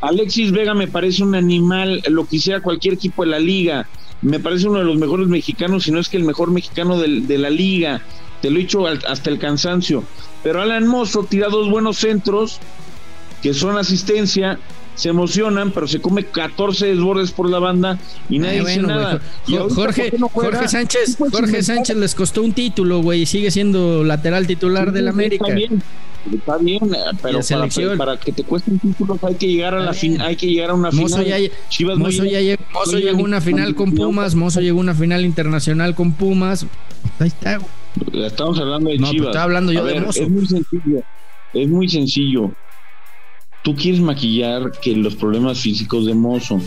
Alexis 0.01 0.53
Vega 0.53 0.75
me 0.75 0.87
parece 0.87 1.23
un 1.23 1.35
animal, 1.35 2.03
lo 2.09 2.27
quisiera 2.27 2.61
cualquier 2.61 2.95
equipo 2.95 3.25
de 3.25 3.31
la 3.31 3.39
liga. 3.39 3.89
Me 4.23 4.39
parece 4.39 4.69
uno 4.69 4.79
de 4.79 4.85
los 4.85 4.97
mejores 4.97 5.29
mexicanos, 5.29 5.85
si 5.85 5.91
no 5.91 5.99
es 5.99 6.09
que 6.09 6.17
el 6.19 6.25
mejor 6.25 6.51
mexicano 6.51 6.99
de, 6.99 7.09
la 7.39 7.51
liga. 7.51 8.03
Te 8.45 8.51
lo 8.51 8.59
he 8.59 8.61
dicho 8.61 8.87
hasta 8.87 9.31
el 9.31 9.39
cansancio. 9.39 10.05
Pero 10.43 10.61
Alan 10.61 10.87
Mozo 10.87 11.25
tira 11.25 11.49
dos 11.49 11.71
buenos 11.71 11.97
centros 11.97 12.61
que 13.43 13.55
son 13.55 13.79
asistencia, 13.79 14.59
se 14.95 15.09
emocionan, 15.09 15.71
pero 15.71 15.89
se 15.89 16.03
come 16.03 16.25
14 16.25 16.89
desbordes 16.89 17.31
por 17.31 17.49
la 17.49 17.59
banda 17.59 17.99
y 18.29 18.39
nadie 18.39 18.61
Ay, 18.61 18.67
dice 18.67 18.83
nada. 18.83 19.23
Jorge. 19.75 20.13
Jorge 20.31 20.69
Sánchez, 20.69 21.17
Jorge 21.17 21.63
Sánchez 21.63 21.97
les 21.97 22.15
costó 22.15 22.43
un 22.43 22.53
título, 22.53 23.01
güey, 23.01 23.23
y 23.23 23.27
sigue 23.27 23.51
siendo 23.51 24.05
lateral 24.05 24.47
titular 24.47 24.93
del 24.93 25.09
América. 25.09 25.47
Está 25.47 25.55
bien, 25.55 25.83
está 26.31 26.59
bien, 26.59 26.95
eh, 26.95 27.19
pero 27.23 27.97
para, 27.97 28.19
que 28.19 28.31
te 28.31 28.45
cuesten 28.45 28.79
títulos 28.79 29.25
hay 29.25 29.37
que 29.37 29.47
llegar 29.47 29.75
a 29.75 29.81
la 29.81 29.95
fin, 29.95 30.21
hay 30.21 30.37
que 30.37 30.49
llegar 30.49 30.69
a 30.69 30.75
una 30.75 30.91
Mozo 30.91 31.23
final. 31.23 31.41
ya, 31.41 31.51
Chivas 31.71 31.97
Mozo 31.97 32.27
ya 32.27 32.43
llegó, 32.43 32.63
Mozo 32.75 32.99
llegó 32.99 33.21
a 33.21 33.25
una 33.25 33.41
final 33.41 33.75
con 33.75 33.95
Pumas, 33.95 34.35
Mozo 34.35 34.61
llegó 34.61 34.81
a 34.81 34.83
una 34.83 34.95
final 34.95 35.25
internacional 35.25 35.95
con 35.95 36.13
Pumas. 36.13 36.67
Ahí 37.19 37.29
está, 37.29 37.57
güey. 37.57 37.84
Estamos 38.13 38.59
hablando 38.59 38.91
de 38.91 38.97
No, 38.99 39.03
pues, 39.03 39.11
Chivas. 39.13 39.27
estaba 39.29 39.45
hablando 39.45 39.73
yo 39.73 39.81
A 39.81 39.85
de 39.85 39.93
ver, 39.95 40.03
Mozo. 40.07 40.23
Es 40.23 40.29
muy 40.31 40.47
sencillo. 40.47 41.03
Es 41.53 41.69
muy 41.69 41.89
sencillo. 41.89 42.53
Tú 43.63 43.75
quieres 43.75 44.01
maquillar 44.01 44.73
que 44.83 44.95
los 44.95 45.15
problemas 45.15 45.59
físicos 45.61 46.05
de 46.07 46.15
Mozo. 46.15 46.61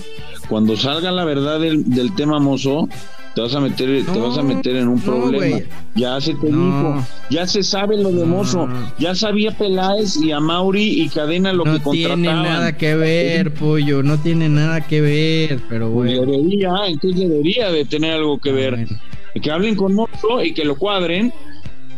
Cuando 0.50 0.76
salga 0.78 1.12
la 1.12 1.26
verdad 1.26 1.60
del, 1.60 1.84
del 1.90 2.16
tema 2.16 2.40
Mozo, 2.40 2.88
te 3.36 3.42
vas 3.42 3.54
a 3.54 3.60
meter, 3.60 4.04
te 4.04 4.12
No, 4.14 4.30
vas 4.30 4.38
a 4.40 4.42
meter 4.42 4.78
en 4.78 4.88
un 4.88 4.96
no, 4.96 5.02
problema. 5.04 5.60
ya 5.96 6.20
se 6.20 6.34
te 6.34 6.50
No. 6.50 6.66
dijo, 6.96 7.08
ya 7.30 7.46
se 7.46 7.62
sabe 7.62 7.98
lo 8.02 8.10
de 8.10 8.22
No. 8.22 8.26
Mozo. 8.26 8.68
Ya 8.98 9.14
sabía 9.14 9.52
Peláez 9.52 10.18
y 10.18 10.32
a 10.32 10.40
Mauri 10.40 11.02
y 11.04 11.10
Cadena 11.10 11.54
lo 11.54 11.66
No 11.66 11.74
que 11.78 11.84
contrataban. 11.84 12.22
tiene 12.24 12.34
nada 12.42 12.78
que 12.78 12.96
ver, 12.96 13.54
pollo, 13.54 14.02
no 14.02 14.18
tiene 14.18 14.50
nada 14.50 14.82
que 14.82 15.02
ver, 15.02 15.60
pero 15.70 15.92
Pues 15.92 16.18
bueno. 16.18 16.32
debería, 16.32 16.70
entonces 16.88 17.30
debería 17.30 17.70
de 17.70 17.86
tener 17.86 18.14
algo 18.14 18.40
que 18.40 18.52
ver. 18.54 18.72
Bueno. 18.76 19.00
Que 19.42 19.52
hablen 19.52 19.76
con 19.76 19.94
Mozo 19.94 20.44
y 20.44 20.54
que 20.54 20.64
lo 20.66 20.76
cuadren, 20.76 21.34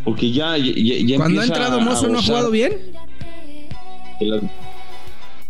porque 0.04 0.32
ya, 0.32 0.58
ya, 0.58 0.72
ya 0.76 1.18
Cuando 1.18 1.42
ha 1.42 1.46
entrado 1.46 1.80
Mozo 1.82 2.08
no 2.10 2.20
ha 2.20 2.22
jugado 2.24 2.52
bien. 2.52 2.74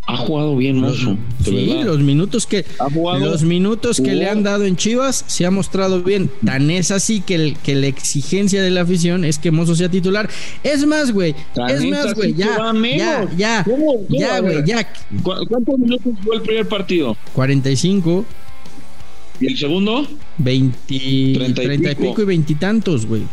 Ha 0.07 0.17
jugado 0.17 0.55
bien 0.55 0.77
Mozo, 0.79 1.17
Sí, 1.43 1.67
verdad. 1.67 1.85
los 1.85 1.99
minutos 1.99 2.47
que 2.47 2.65
Ha 2.79 2.89
jugado- 2.89 3.19
los 3.25 3.43
minutos 3.43 3.97
que 3.97 4.05
jugó. 4.09 4.15
le 4.15 4.27
han 4.27 4.41
dado 4.41 4.65
en 4.65 4.75
Chivas 4.75 5.23
se 5.27 5.45
ha 5.45 5.51
mostrado 5.51 6.01
bien. 6.01 6.31
Tan 6.43 6.71
es 6.71 6.89
así 6.89 7.21
que, 7.21 7.35
el- 7.35 7.57
que 7.59 7.75
la 7.75 7.85
exigencia 7.87 8.63
de 8.63 8.71
la 8.71 8.81
afición 8.81 9.23
es 9.23 9.37
que 9.37 9.51
Mozo 9.51 9.75
sea 9.75 9.87
titular. 9.89 10.27
Es 10.63 10.83
más, 10.87 11.11
güey. 11.11 11.35
Es 11.69 11.85
más, 11.85 12.15
güey. 12.15 12.33
Ya, 12.33 12.57
ya, 12.73 13.29
ya. 13.37 13.63
¿Cómo? 13.63 13.85
¿Cómo? 13.85 14.05
Ya, 14.09 14.39
güey. 14.39 14.65
Ya. 14.65 14.83
¿Cu- 15.21 15.45
¿Cuántos 15.47 15.77
minutos 15.77 16.13
jugó 16.23 16.33
el 16.33 16.41
primer 16.41 16.67
partido? 16.67 17.15
45, 17.35 18.25
¿Y 19.39 19.47
el 19.47 19.57
segundo? 19.57 20.07
20, 20.37 20.77
Treinta 20.87 21.63
y 21.63 21.65
30 21.65 21.91
y 21.91 21.95
pico. 21.95 22.21
y 22.21 22.25
veintitantos, 22.25 23.05
güey. 23.05 23.23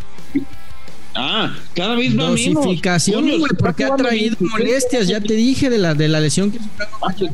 Ah, 1.19 1.57
cada 1.75 1.95
vez 1.97 2.17
va. 2.19 2.25
Dosificación, 2.29 3.25
güey, 3.27 3.51
porque 3.59 3.85
ha 3.85 3.97
traído 3.97 4.37
26. 4.39 4.51
molestias. 4.51 5.09
Ya 5.09 5.19
te 5.19 5.33
dije 5.33 5.71
de 5.71 5.79
la, 5.79 5.95
de 5.95 6.09
la 6.09 6.21
lesión 6.21 6.51
que 6.51 6.59
sufrió. 6.59 6.87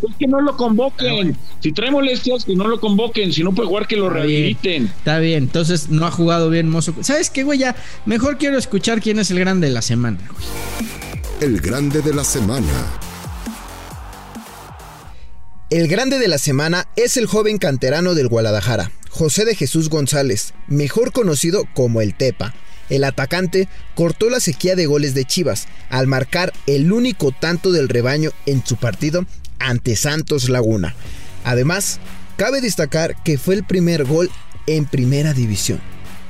Es 0.09 0.17
que 0.17 0.27
no 0.29 0.41
lo 0.41 0.57
convoquen. 0.57 1.37
Si 1.59 1.73
trae 1.73 1.91
molestias, 1.91 2.45
que 2.45 2.55
no 2.55 2.69
lo 2.69 2.79
convoquen. 2.79 3.33
Si 3.33 3.43
no 3.43 3.53
puede 3.53 3.69
jugar, 3.69 3.89
que 3.89 3.97
lo 3.97 4.07
Está 4.07 4.21
bien. 4.21 4.29
rehabiliten. 4.39 4.85
Está 4.85 5.19
bien, 5.19 5.43
entonces 5.45 5.89
no 5.91 6.07
ha 6.07 6.13
jugado 6.13 6.49
bien 6.49 6.69
Mozo. 6.69 6.95
¿Sabes 7.01 7.29
qué, 7.29 7.43
güey? 7.43 7.59
Ya, 7.59 7.75
mejor 8.07 8.39
quiero 8.39 8.57
escuchar 8.57 9.01
quién 9.01 9.19
es 9.19 9.33
el 9.33 9.41
grande 9.41 9.67
de 9.67 9.73
la 9.75 9.83
semana. 9.83 10.19
güey. 10.31 10.47
El 11.41 11.61
grande 11.61 12.03
de 12.03 12.15
la 12.15 12.23
semana. 12.23 12.69
El 15.73 15.89
grande 15.89 16.19
de 16.19 16.29
la 16.29 16.37
semana 16.37 16.87
es 16.97 17.17
el 17.17 17.25
joven 17.25 17.57
canterano 17.57 18.15
del 18.15 18.29
Guadalajara, 18.29 18.93
José 19.09 19.47
de 19.47 19.55
Jesús 19.55 19.89
González, 19.89 20.53
mejor 20.67 21.13
conocido 21.13 21.65
como 21.73 22.03
el 22.03 22.15
Tepa. 22.15 22.53
El 22.91 23.05
atacante 23.05 23.71
cortó 23.95 24.29
la 24.29 24.41
sequía 24.41 24.77
de 24.77 24.85
goles 24.85 25.15
de 25.15 25.25
Chivas 25.25 25.69
al 25.89 26.09
marcar 26.09 26.53
el 26.67 26.93
único 26.93 27.33
tanto 27.33 27.73
del 27.73 27.89
rebaño 27.89 28.33
en 28.45 28.63
su 28.67 28.77
partido 28.77 29.25
ante 29.59 29.97
Santos 29.97 30.51
Laguna. 30.51 30.95
Además, 31.43 32.01
cabe 32.37 32.61
destacar 32.61 33.17
que 33.23 33.39
fue 33.39 33.55
el 33.55 33.65
primer 33.65 34.05
gol 34.05 34.31
en 34.67 34.85
primera 34.85 35.33
división. 35.33 35.81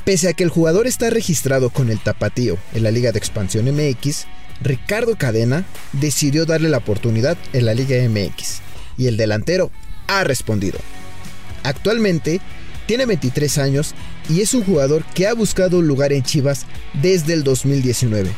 Pese 0.05 0.29
a 0.29 0.35
que 0.35 0.45
el 0.45 0.51
jugador 0.51 0.87
está 0.87 1.11
registrado 1.11 1.71
con 1.71 1.91
el 1.91 1.99
Tapatío 1.99 2.59
en 2.75 2.85
la 2.85 2.93
Liga 2.93 3.11
de 3.11 3.19
Expansión 3.19 3.65
MX, 3.65 4.27
Ricardo 4.61 5.17
Cadena 5.17 5.65
decidió 5.95 6.47
darle 6.47 6.69
la 6.69 6.79
oportunidad 6.79 7.37
en 7.53 7.67
la 7.67 7.75
Liga 7.75 7.97
MX 8.09 8.63
y 8.97 9.07
el 9.07 9.17
delantero 9.17 9.71
ha 10.07 10.25
respondido. 10.25 10.79
Actualmente 11.63 12.41
Tiene 12.87 13.07
23 13.07 13.59
años 13.59 13.95
y 14.29 14.41
es 14.41 14.55
un 14.55 14.65
jugador 14.65 15.05
que 15.15 15.27
ha 15.27 15.35
buscado 15.35 15.79
un 15.79 15.87
lugar 15.87 16.13
en 16.13 16.23
Chivas 16.25 16.67
desde 17.01 17.33
el 17.33 17.45
2019. 17.45 18.31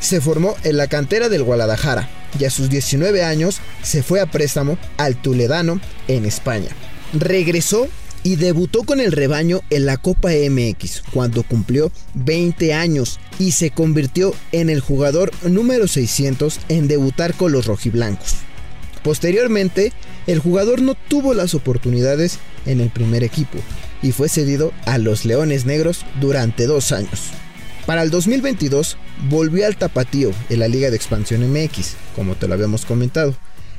Se 0.00 0.20
formó 0.20 0.54
en 0.62 0.76
la 0.76 0.86
cantera 0.86 1.28
del 1.28 1.42
Guadalajara 1.42 2.08
y 2.38 2.44
a 2.44 2.50
sus 2.50 2.70
19 2.70 3.24
años 3.24 3.58
se 3.82 4.02
fue 4.02 4.20
a 4.20 4.26
préstamo 4.26 4.78
al 4.96 5.20
Tuledano 5.20 5.80
en 6.08 6.24
España. 6.24 6.68
Regresó 7.12 7.88
y 8.22 8.36
debutó 8.36 8.84
con 8.84 9.00
el 9.00 9.12
rebaño 9.12 9.60
en 9.70 9.86
la 9.86 9.96
Copa 9.96 10.30
MX 10.30 11.02
cuando 11.12 11.42
cumplió 11.42 11.90
20 12.14 12.74
años 12.74 13.18
y 13.38 13.52
se 13.52 13.70
convirtió 13.70 14.34
en 14.52 14.70
el 14.70 14.80
jugador 14.80 15.32
número 15.42 15.88
600 15.88 16.60
en 16.68 16.86
debutar 16.86 17.34
con 17.34 17.52
los 17.52 17.66
rojiblancos. 17.66 18.36
Posteriormente, 19.02 19.92
el 20.26 20.38
jugador 20.38 20.82
no 20.82 20.94
tuvo 20.94 21.34
las 21.34 21.54
oportunidades 21.54 22.38
en 22.66 22.80
el 22.80 22.90
primer 22.90 23.24
equipo 23.24 23.58
y 24.02 24.12
fue 24.12 24.28
cedido 24.28 24.72
a 24.86 24.98
los 24.98 25.24
Leones 25.24 25.64
Negros 25.64 26.04
durante 26.20 26.66
dos 26.66 26.92
años. 26.92 27.30
Para 27.86 28.02
el 28.02 28.10
2022 28.10 28.96
volvió 29.28 29.66
al 29.66 29.76
tapatío 29.76 30.30
en 30.48 30.60
la 30.60 30.68
Liga 30.68 30.90
de 30.90 30.96
Expansión 30.96 31.50
MX, 31.50 31.94
como 32.14 32.34
te 32.34 32.46
lo 32.46 32.54
habíamos 32.54 32.84
comentado. 32.84 33.34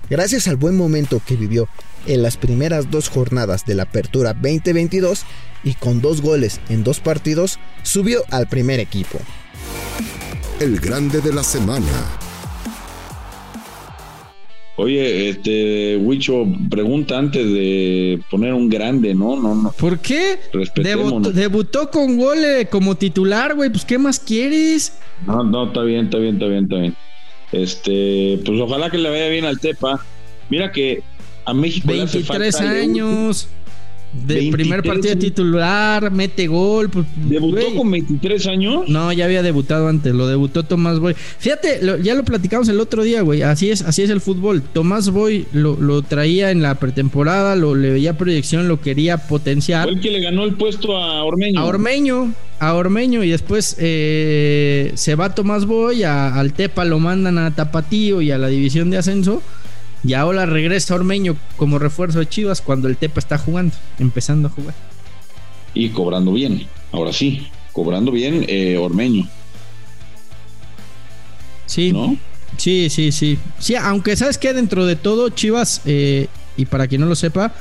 Gracias 0.10 0.48
al 0.48 0.58
buen 0.58 0.76
momento 0.76 1.22
que 1.26 1.36
vivió 1.36 1.70
en 2.08 2.24
las 2.24 2.38
primeras 2.38 2.90
dos 2.90 3.10
jornadas 3.10 3.66
de 3.66 3.76
la 3.76 3.84
Apertura 3.84 4.34
2022 4.34 5.24
y 5.64 5.76
con 5.76 6.02
dos 6.02 6.22
goles 6.22 6.60
en 6.70 6.84
dos 6.84 7.00
partidos, 7.00 7.60
subió 7.84 8.24
al 8.32 8.48
primer 8.48 8.80
equipo. 8.80 9.20
El 10.60 10.80
grande 10.80 11.22
de 11.22 11.34
la 11.34 11.44
semana. 11.44 12.31
Oye, 14.82 15.30
este, 15.30 15.96
Huicho, 15.98 16.44
pregunta 16.72 17.16
antes 17.20 17.46
de 17.46 18.20
poner 18.32 18.52
un 18.56 18.68
grande, 18.68 19.14
¿no? 19.14 19.36
No, 19.40 19.54
no. 19.54 19.72
¿Por 19.74 20.00
qué? 20.00 20.40
Debutó, 20.76 21.32
debutó 21.32 21.92
con 21.92 22.18
gol 22.18 22.40
eh, 22.44 22.68
como 22.68 22.96
titular, 22.96 23.54
güey. 23.54 23.70
Pues, 23.70 23.86
¿qué 23.86 24.00
más 24.00 24.20
quieres? 24.20 24.98
No, 25.28 25.44
no, 25.44 25.68
está 25.68 25.84
bien, 25.84 26.06
está 26.06 26.18
bien, 26.18 26.34
está 26.34 26.48
bien, 26.48 26.64
está 26.64 26.78
bien. 26.78 26.96
Este, 27.52 28.40
pues 28.44 28.60
ojalá 28.60 28.90
que 28.90 28.98
le 28.98 29.12
vaya 29.12 29.28
bien 29.28 29.46
al 29.46 29.60
Tepa. 29.60 30.04
Mira 30.50 30.72
que 30.72 31.04
a 31.46 31.54
México 31.54 31.92
le 31.92 32.02
hace 32.02 32.18
23 32.18 32.58
falta 32.58 32.74
el- 32.80 32.82
años. 32.90 33.48
De 33.48 33.61
23 34.14 34.52
primer 34.52 34.84
partido 34.84 35.16
titular, 35.18 36.12
mete 36.12 36.48
gol. 36.48 36.90
pues, 36.90 37.06
Debutó 37.16 37.74
con 37.76 37.92
23 37.92 38.48
años. 38.48 38.84
No, 38.90 39.12
ya 39.14 39.26
había 39.26 39.42
debutado 39.42 39.88
antes, 39.88 40.14
lo 40.14 40.28
debutó 40.28 40.64
Tomás 40.64 41.00
Boy. 41.00 41.16
Fíjate, 41.40 41.82
lo- 41.82 41.98
ya 41.98 42.14
lo 42.16 42.24
platicamos 42.24 42.68
el 42.70 42.80
otro 42.80 43.04
día, 43.04 43.22
güey. 43.22 43.42
Así 43.42 43.70
es, 43.70 43.82
así 43.82 44.02
es 44.02 44.10
el 44.10 44.22
fútbol. 44.22 44.62
Tomás 44.62 45.10
Boy 45.10 45.46
lo, 45.54 45.78
lo 45.80 46.02
traía 46.02 46.52
en 46.52 46.62
la 46.62 46.76
pretemporada, 46.76 47.56
lo 47.56 47.76
le 47.76 47.90
veía 47.92 48.18
proyección, 48.18 48.68
lo 48.68 48.82
quería 48.82 49.18
potenciar. 49.18 49.84
Fue 49.86 49.94
el 49.94 50.02
que 50.02 50.12
le 50.12 50.20
ganó 50.20 50.44
el 50.44 50.56
puesto 50.56 50.98
a 50.98 51.24
Ormeño. 51.24 51.60
A 51.60 51.66
Ormeño, 51.66 52.34
a 52.60 52.74
Ormeño, 52.74 53.24
y 53.24 53.30
después 53.30 53.76
eh, 53.80 54.92
se 54.96 55.16
va 55.16 55.34
Tomás 55.34 55.66
Boy, 55.66 56.04
a- 56.04 56.36
al 56.36 56.54
Tepa 56.54 56.86
lo 56.86 57.00
mandan 57.00 57.38
a 57.38 57.56
Tapatío 57.56 58.22
y 58.22 58.32
a 58.32 58.38
la 58.38 58.48
división 58.48 58.90
de 58.90 58.98
ascenso. 58.98 59.42
Y 60.04 60.14
ahora 60.14 60.46
regresa 60.46 60.96
Ormeño 60.96 61.36
como 61.58 61.78
refuerzo 61.80 62.20
de 62.20 62.28
Chivas 62.30 62.62
cuando 62.62 62.88
el 62.88 62.98
Tepa 62.98 63.20
está 63.20 63.38
jugando, 63.38 63.76
empezando 64.00 64.48
a 64.48 64.52
jugar. 64.52 64.74
Y 65.74 65.90
cobrando 65.90 66.34
bien. 66.34 66.68
Ahora 66.92 67.14
sí, 67.14 67.48
cobrando 67.72 68.12
bien 68.12 68.46
eh, 68.48 68.78
Ormeño, 68.78 69.28
Sí, 71.66 71.94
¿no? 71.94 72.18
sí, 72.58 72.90
sí, 72.90 73.12
sí. 73.12 73.38
Sí, 73.60 73.76
aunque 73.76 74.16
sabes 74.16 74.38
que 74.38 74.54
dentro 74.54 74.86
de 74.86 74.96
todo, 74.96 75.30
Chivas, 75.30 75.82
eh, 75.86 76.28
y 76.58 76.66
para 76.66 76.88
quien 76.88 77.02
no 77.02 77.08
lo 77.08 77.16
sepa, 77.16 77.54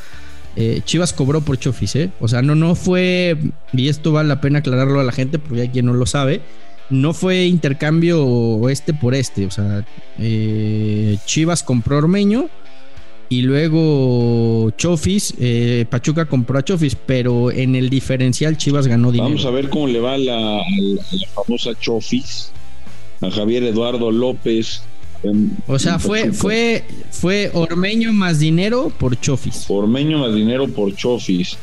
eh, 0.56 0.80
Chivas 0.84 1.12
cobró 1.12 1.42
por 1.42 1.58
Chofis, 1.58 1.94
¿eh? 1.96 2.10
O 2.18 2.26
sea, 2.26 2.42
no, 2.42 2.56
no 2.56 2.74
fue, 2.74 3.38
y 3.72 3.88
esto 3.88 4.10
vale 4.10 4.28
la 4.28 4.40
pena 4.40 4.58
aclararlo 4.60 4.98
a 4.98 5.04
la 5.04 5.12
gente 5.12 5.38
porque 5.38 5.62
hay 5.62 5.68
quien 5.68 5.86
no 5.86 5.92
lo 5.92 6.06
sabe, 6.06 6.40
no 6.90 7.14
fue 7.14 7.46
intercambio 7.46 8.68
este 8.68 8.92
por 8.94 9.14
este. 9.14 9.46
O 9.46 9.50
sea, 9.50 9.84
eh, 10.18 11.16
Chivas 11.24 11.62
compró 11.62 11.98
Ormeño 11.98 12.48
y 13.28 13.42
luego 13.42 14.70
Chofis, 14.76 15.34
eh, 15.38 15.86
Pachuca 15.88 16.24
compró 16.26 16.58
a 16.58 16.64
Chofis, 16.64 16.96
pero 16.96 17.50
en 17.52 17.76
el 17.76 17.88
diferencial 17.88 18.56
Chivas 18.56 18.86
ganó 18.88 19.12
dinero. 19.12 19.28
Vamos 19.30 19.46
a 19.46 19.50
ver 19.50 19.68
cómo 19.68 19.86
le 19.86 20.00
va 20.00 20.14
a 20.14 20.18
la, 20.18 20.40
la- 20.40 21.28
famosa 21.34 21.70
Chofis, 21.78 22.50
a 23.20 23.30
Javier 23.30 23.62
Eduardo 23.64 24.10
López. 24.10 24.82
en- 25.22 25.56
O 25.68 25.78
sea, 25.78 25.98
fue, 26.00 26.32
fue, 26.32 26.82
fue 27.10 27.50
Ormeño 27.54 28.12
más 28.12 28.40
dinero 28.40 28.90
por 28.98 29.18
Chofis. 29.20 29.64
Ormeño 29.68 30.18
más 30.18 30.34
dinero 30.34 30.66
por 30.66 30.94
Chofis. 30.96 31.56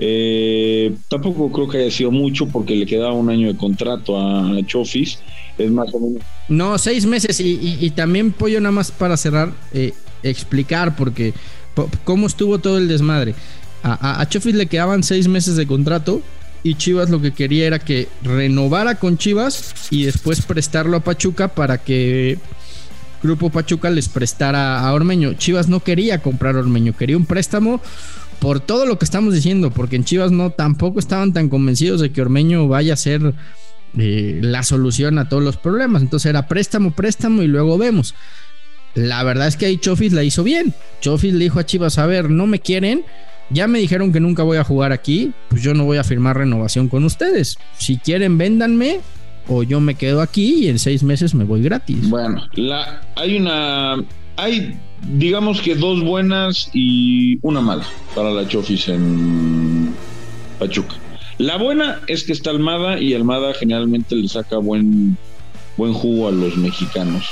Eh, 0.00 0.94
tampoco 1.08 1.50
creo 1.50 1.68
que 1.68 1.78
haya 1.78 1.90
sido 1.90 2.10
mucho 2.10 2.46
porque 2.46 2.76
le 2.76 2.86
quedaba 2.86 3.12
un 3.12 3.30
año 3.30 3.48
de 3.48 3.56
contrato 3.56 4.16
a 4.18 4.56
Chofis. 4.66 5.18
Es 5.58 5.70
más 5.70 5.92
o 5.92 6.00
menos. 6.00 6.22
No, 6.48 6.78
seis 6.78 7.04
meses 7.04 7.40
y, 7.40 7.90
también 7.90 8.32
Pollo 8.32 8.60
nada 8.60 8.72
más 8.72 8.90
para 8.92 9.16
cerrar, 9.16 9.52
eh, 9.72 9.92
explicar 10.22 10.94
porque 10.96 11.34
po- 11.74 11.90
cómo 12.04 12.26
estuvo 12.28 12.58
todo 12.58 12.78
el 12.78 12.86
desmadre. 12.88 13.34
A, 13.82 13.92
a, 13.94 14.20
a 14.20 14.28
Chofis 14.28 14.54
le 14.54 14.66
quedaban 14.66 15.02
seis 15.02 15.26
meses 15.26 15.56
de 15.56 15.66
contrato 15.66 16.22
y 16.62 16.74
Chivas 16.74 17.10
lo 17.10 17.20
que 17.20 17.32
quería 17.32 17.66
era 17.66 17.78
que 17.78 18.08
renovara 18.22 18.96
con 18.96 19.18
Chivas 19.18 19.74
y 19.90 20.04
después 20.04 20.42
prestarlo 20.42 20.96
a 20.96 21.00
Pachuca 21.00 21.48
para 21.48 21.78
que 21.78 22.38
Grupo 23.22 23.50
Pachuca 23.50 23.90
les 23.90 24.08
prestara 24.08 24.80
a 24.80 24.92
Ormeño. 24.92 25.34
Chivas 25.34 25.68
no 25.68 25.80
quería 25.80 26.22
comprar 26.22 26.54
Ormeño, 26.56 26.96
quería 26.96 27.16
un 27.16 27.26
préstamo 27.26 27.80
por 28.40 28.60
todo 28.60 28.86
lo 28.86 28.98
que 28.98 29.04
estamos 29.04 29.34
diciendo, 29.34 29.70
porque 29.70 29.96
en 29.96 30.04
Chivas 30.04 30.30
no 30.30 30.50
tampoco 30.50 30.98
estaban 30.98 31.32
tan 31.32 31.48
convencidos 31.48 32.00
de 32.00 32.10
que 32.12 32.22
Ormeño 32.22 32.68
vaya 32.68 32.94
a 32.94 32.96
ser 32.96 33.34
eh, 33.96 34.38
la 34.42 34.62
solución 34.62 35.18
a 35.18 35.28
todos 35.28 35.42
los 35.42 35.56
problemas. 35.56 36.02
Entonces 36.02 36.30
era 36.30 36.46
préstamo, 36.46 36.92
préstamo 36.92 37.42
y 37.42 37.46
luego 37.46 37.78
vemos. 37.78 38.14
La 38.94 39.22
verdad 39.22 39.48
es 39.48 39.56
que 39.56 39.66
ahí 39.66 39.78
Chofis 39.78 40.12
la 40.12 40.24
hizo 40.24 40.42
bien. 40.42 40.74
Chofis 41.00 41.32
le 41.32 41.44
dijo 41.44 41.58
a 41.58 41.66
Chivas, 41.66 41.98
a 41.98 42.06
ver, 42.06 42.30
no 42.30 42.46
me 42.46 42.60
quieren. 42.60 43.04
Ya 43.50 43.66
me 43.66 43.78
dijeron 43.78 44.12
que 44.12 44.20
nunca 44.20 44.42
voy 44.42 44.58
a 44.58 44.64
jugar 44.64 44.92
aquí, 44.92 45.32
pues 45.48 45.62
yo 45.62 45.72
no 45.72 45.84
voy 45.84 45.96
a 45.96 46.04
firmar 46.04 46.36
renovación 46.36 46.88
con 46.88 47.04
ustedes. 47.04 47.56
Si 47.78 47.96
quieren, 47.96 48.36
véndanme 48.36 49.00
o 49.48 49.62
yo 49.62 49.80
me 49.80 49.94
quedo 49.94 50.20
aquí 50.20 50.64
y 50.64 50.68
en 50.68 50.78
seis 50.78 51.02
meses 51.02 51.34
me 51.34 51.44
voy 51.44 51.62
gratis. 51.62 52.08
Bueno, 52.10 52.42
hay 53.16 53.36
una. 53.36 54.04
Hay, 54.36 54.78
digamos 55.06 55.60
que 55.60 55.74
dos 55.74 56.02
buenas 56.02 56.70
y 56.72 57.38
una 57.42 57.60
mala 57.60 57.84
para 58.14 58.30
la 58.30 58.46
Chofis 58.46 58.88
en 58.88 59.94
Pachuca. 60.58 60.94
La 61.38 61.56
buena 61.56 62.00
es 62.08 62.24
que 62.24 62.32
está 62.32 62.50
Almada 62.50 63.00
y 63.00 63.14
Almada 63.14 63.54
generalmente 63.54 64.16
le 64.16 64.28
saca 64.28 64.58
buen, 64.58 65.16
buen 65.76 65.92
jugo 65.92 66.28
a 66.28 66.32
los 66.32 66.56
mexicanos. 66.56 67.26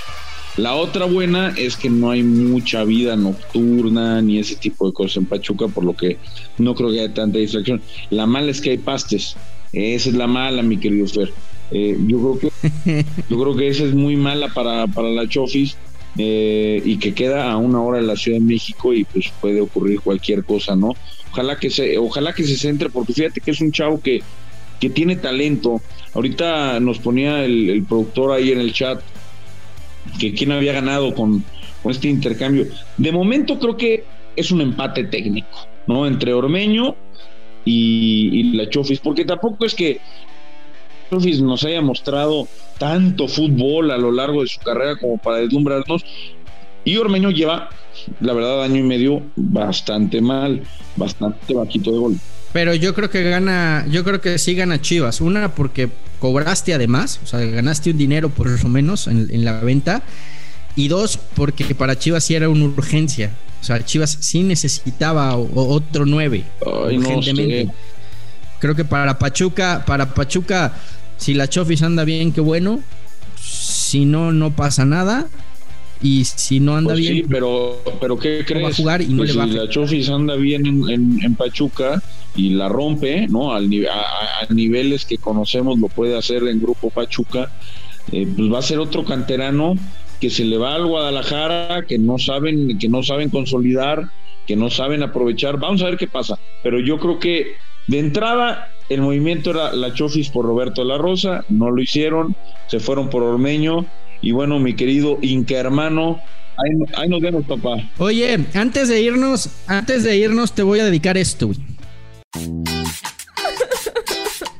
La 0.56 0.74
otra 0.74 1.04
buena 1.04 1.52
es 1.56 1.76
que 1.76 1.90
no 1.90 2.10
hay 2.10 2.22
mucha 2.22 2.84
vida 2.84 3.14
nocturna 3.16 4.22
ni 4.22 4.38
ese 4.38 4.56
tipo 4.56 4.86
de 4.86 4.94
cosas 4.94 5.18
en 5.18 5.26
Pachuca, 5.26 5.68
por 5.68 5.84
lo 5.84 5.94
que 5.94 6.16
no 6.56 6.74
creo 6.74 6.90
que 6.90 7.00
haya 7.00 7.12
tanta 7.12 7.38
distracción. 7.38 7.82
La 8.08 8.26
mala 8.26 8.50
es 8.50 8.60
que 8.60 8.70
hay 8.70 8.78
pastes. 8.78 9.36
Esa 9.72 10.08
es 10.08 10.14
la 10.14 10.26
mala, 10.26 10.62
mi 10.62 10.78
querido 10.78 11.06
Fer. 11.08 11.32
Eh, 11.72 11.98
yo 12.06 12.38
creo 12.38 12.38
que 12.38 13.04
yo 13.28 13.40
creo 13.42 13.56
que 13.56 13.68
esa 13.68 13.84
es 13.84 13.92
muy 13.92 14.16
mala 14.16 14.48
para, 14.54 14.86
para 14.86 15.10
la 15.10 15.28
Chofis 15.28 15.76
eh, 16.18 16.80
y 16.84 16.96
que 16.98 17.12
queda 17.12 17.50
a 17.50 17.56
una 17.58 17.82
hora 17.82 17.98
de 17.98 18.06
la 18.06 18.16
Ciudad 18.16 18.38
de 18.38 18.44
México 18.44 18.94
y 18.94 19.04
pues 19.04 19.30
puede 19.40 19.60
ocurrir 19.60 20.00
cualquier 20.00 20.44
cosa, 20.44 20.74
¿no? 20.74 20.94
Ojalá 21.30 21.58
que 21.58 21.68
se, 21.68 21.98
ojalá 21.98 22.32
que 22.32 22.44
se 22.44 22.56
centre, 22.56 22.88
porque 22.88 23.12
fíjate 23.12 23.40
que 23.40 23.50
es 23.50 23.60
un 23.60 23.70
chavo 23.70 24.00
que, 24.00 24.22
que 24.80 24.88
tiene 24.88 25.16
talento. 25.16 25.82
Ahorita 26.14 26.80
nos 26.80 26.98
ponía 26.98 27.44
el, 27.44 27.84
productor 27.86 28.32
ahí 28.32 28.50
en 28.50 28.60
el 28.60 28.72
chat 28.72 29.02
que 30.18 30.32
quién 30.32 30.52
había 30.52 30.72
ganado 30.72 31.14
con, 31.14 31.44
con 31.82 31.92
este 31.92 32.08
intercambio. 32.08 32.66
De 32.96 33.12
momento 33.12 33.58
creo 33.58 33.76
que 33.76 34.04
es 34.36 34.50
un 34.50 34.62
empate 34.62 35.04
técnico, 35.04 35.68
¿no? 35.86 36.06
Entre 36.06 36.32
Ormeño 36.32 36.96
y 37.64 38.54
la 38.54 38.70
Chofis, 38.70 39.00
porque 39.00 39.24
tampoco 39.24 39.66
es 39.66 39.74
que 39.74 40.00
Chofis 41.10 41.40
nos 41.40 41.64
haya 41.64 41.80
mostrado 41.80 42.48
tanto 42.78 43.28
fútbol 43.28 43.90
a 43.90 43.98
lo 43.98 44.12
largo 44.12 44.42
de 44.42 44.48
su 44.48 44.60
carrera 44.60 44.96
como 44.96 45.18
para 45.18 45.38
deslumbrarnos. 45.38 46.04
Y 46.84 46.96
Ormeño 46.98 47.30
lleva, 47.30 47.70
la 48.20 48.32
verdad, 48.32 48.62
año 48.62 48.76
y 48.76 48.82
medio 48.82 49.22
bastante 49.34 50.20
mal, 50.20 50.62
bastante 50.96 51.54
bajito 51.54 51.92
de 51.92 51.98
gol. 51.98 52.16
Pero 52.52 52.74
yo 52.74 52.94
creo 52.94 53.10
que 53.10 53.22
gana, 53.22 53.86
yo 53.90 54.04
creo 54.04 54.20
que 54.20 54.38
sí 54.38 54.54
gana 54.54 54.80
Chivas. 54.80 55.20
Una 55.20 55.54
porque 55.54 55.88
cobraste 56.20 56.74
además, 56.74 57.20
o 57.22 57.26
sea, 57.26 57.40
ganaste 57.40 57.90
un 57.90 57.98
dinero 57.98 58.30
por 58.30 58.48
lo 58.48 58.68
menos 58.68 59.08
en, 59.08 59.28
en 59.30 59.44
la 59.44 59.60
venta. 59.60 60.02
Y 60.76 60.88
dos, 60.88 61.18
porque 61.34 61.74
para 61.74 61.98
Chivas 61.98 62.24
sí 62.24 62.34
era 62.34 62.48
una 62.48 62.66
urgencia. 62.66 63.32
O 63.60 63.64
sea, 63.64 63.84
Chivas 63.84 64.18
sí 64.20 64.42
necesitaba 64.42 65.36
otro 65.36 66.06
nueve. 66.06 66.44
Ay, 66.64 66.98
no 66.98 67.08
urgentemente. 67.16 67.66
sé. 67.66 67.72
Creo 68.58 68.74
que 68.74 68.84
para 68.84 69.18
Pachuca, 69.18 69.84
para 69.86 70.14
Pachuca, 70.14 70.72
si 71.16 71.34
la 71.34 71.48
Chofis 71.48 71.82
anda 71.82 72.04
bien, 72.04 72.32
qué 72.32 72.40
bueno. 72.40 72.80
Si 73.40 74.04
no, 74.04 74.32
no 74.32 74.54
pasa 74.54 74.84
nada. 74.84 75.26
y 76.02 76.24
si 76.24 76.60
no 76.60 76.76
anda 76.76 76.90
Pues 76.92 77.00
bien, 77.00 77.14
sí, 77.14 77.24
pero, 77.28 77.80
pero 78.00 78.18
¿qué 78.18 78.44
crees? 78.46 78.64
va 78.64 78.68
a 78.68 78.74
jugar 78.74 79.00
y 79.00 79.06
no 79.08 79.22
Que 79.22 79.28
le 79.32 79.38
va 79.38 79.44
a 79.44 79.46
si 79.48 79.52
la. 79.54 79.68
Chofis 79.68 80.10
anda 80.10 80.34
bien 80.36 80.66
en, 80.66 80.88
en- 80.90 81.18
en 81.24 81.34
Pachuca 81.36 82.02
y 82.34 82.50
la 82.50 82.68
rompe, 82.68 83.26
¿no? 83.28 83.54
Al 83.54 83.70
a- 83.90 84.44
a 84.44 84.52
niveles 84.52 85.06
que 85.06 85.16
conocemos 85.16 85.78
lo 85.78 85.88
puede 85.88 86.16
hacer 86.18 86.42
en 86.48 86.60
Grupo 86.60 86.90
Pachuca, 86.90 87.50
eh, 88.12 88.26
pues 88.36 88.52
va 88.52 88.58
a 88.58 88.62
ser 88.62 88.78
otro 88.78 89.04
canterano 89.04 89.74
que 90.20 90.28
se 90.28 90.44
le 90.44 90.58
va 90.58 90.74
al 90.74 90.86
Guadalajara, 90.86 91.84
que 91.88 91.98
no 91.98 92.18
saben, 92.18 92.76
que 92.78 92.88
no 92.90 93.02
saben 93.02 93.30
consolidar, 93.30 94.02
que 94.46 94.54
no 94.56 94.68
saben 94.68 95.02
aprovechar. 95.02 95.58
Vamos 95.58 95.80
a 95.82 95.86
ver 95.86 95.96
qué 95.96 96.08
pasa. 96.08 96.38
Pero 96.62 96.78
yo 96.80 96.98
creo 96.98 97.18
que 97.18 97.52
de 97.86 97.98
entrada 97.98 98.68
el 98.88 99.00
movimiento 99.00 99.50
era 99.50 99.72
la 99.72 99.92
Chofis 99.92 100.28
por 100.28 100.44
Roberto 100.44 100.84
la 100.84 100.98
Rosa, 100.98 101.44
no 101.48 101.70
lo 101.70 101.82
hicieron, 101.82 102.36
se 102.68 102.78
fueron 102.78 103.10
por 103.10 103.22
Ormeño. 103.22 103.86
Y 104.22 104.32
bueno, 104.32 104.58
mi 104.58 104.74
querido 104.74 105.18
Inca 105.22 105.56
hermano, 105.56 106.20
ahí, 106.56 106.70
ahí 106.96 107.08
nos 107.08 107.20
vemos, 107.20 107.44
papá. 107.46 107.76
Oye, 107.98 108.38
antes 108.54 108.88
de 108.88 109.00
irnos, 109.00 109.50
antes 109.66 110.04
de 110.04 110.16
irnos 110.16 110.52
te 110.52 110.62
voy 110.62 110.80
a 110.80 110.84
dedicar 110.84 111.16
esto, 111.16 111.48
güey. 111.48 111.58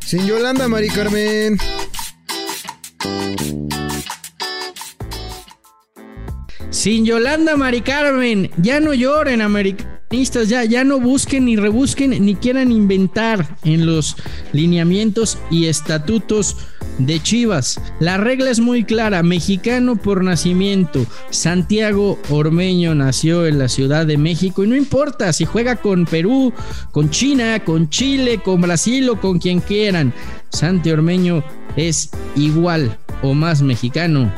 Sin 0.01 0.27
Yolanda, 0.27 0.69
Mari 0.69 0.89
Carmen. 0.89 1.59
Sin 6.71 7.05
Yolanda 7.05 7.57
Mari 7.57 7.81
Carmen, 7.81 8.51
ya 8.59 8.79
no 8.81 8.93
lloren 8.93 9.41
americanistas, 9.41 9.96
ya, 10.11 10.64
ya 10.64 10.85
no 10.85 11.01
busquen 11.01 11.47
ni 11.47 11.57
rebusquen 11.57 12.25
ni 12.25 12.37
quieran 12.37 12.71
inventar 12.71 13.57
en 13.64 13.87
los 13.87 14.16
lineamientos 14.53 15.38
y 15.51 15.66
estatutos 15.66 16.57
de 16.99 17.21
Chivas. 17.21 17.81
La 18.01 18.16
regla 18.16 18.51
es 18.51 18.61
muy 18.61 18.85
clara, 18.85 19.23
mexicano 19.23 19.97
por 19.97 20.23
nacimiento. 20.23 21.05
Santiago 21.31 22.19
Ormeño 22.31 22.95
nació 22.95 23.47
en 23.47 23.59
la 23.59 23.69
Ciudad 23.69 24.07
de 24.07 24.16
México 24.16 24.64
y 24.64 24.69
no 24.69 24.77
importa 24.77 25.33
si 25.33 25.45
juega 25.45 25.77
con 25.77 26.07
Perú, 26.07 26.53
con 26.92 27.11
China, 27.11 27.62
con 27.64 27.90
Chile, 27.90 28.40
con 28.42 28.61
Brasil 28.61 29.09
o 29.11 29.21
con 29.21 29.38
quien 29.38 29.61
quieran. 29.61 30.14
Santi 30.51 30.90
Ormeño 30.90 31.42
es 31.77 32.11
igual 32.37 32.97
o 33.23 33.35
más 33.35 33.61
mexicano 33.61 34.33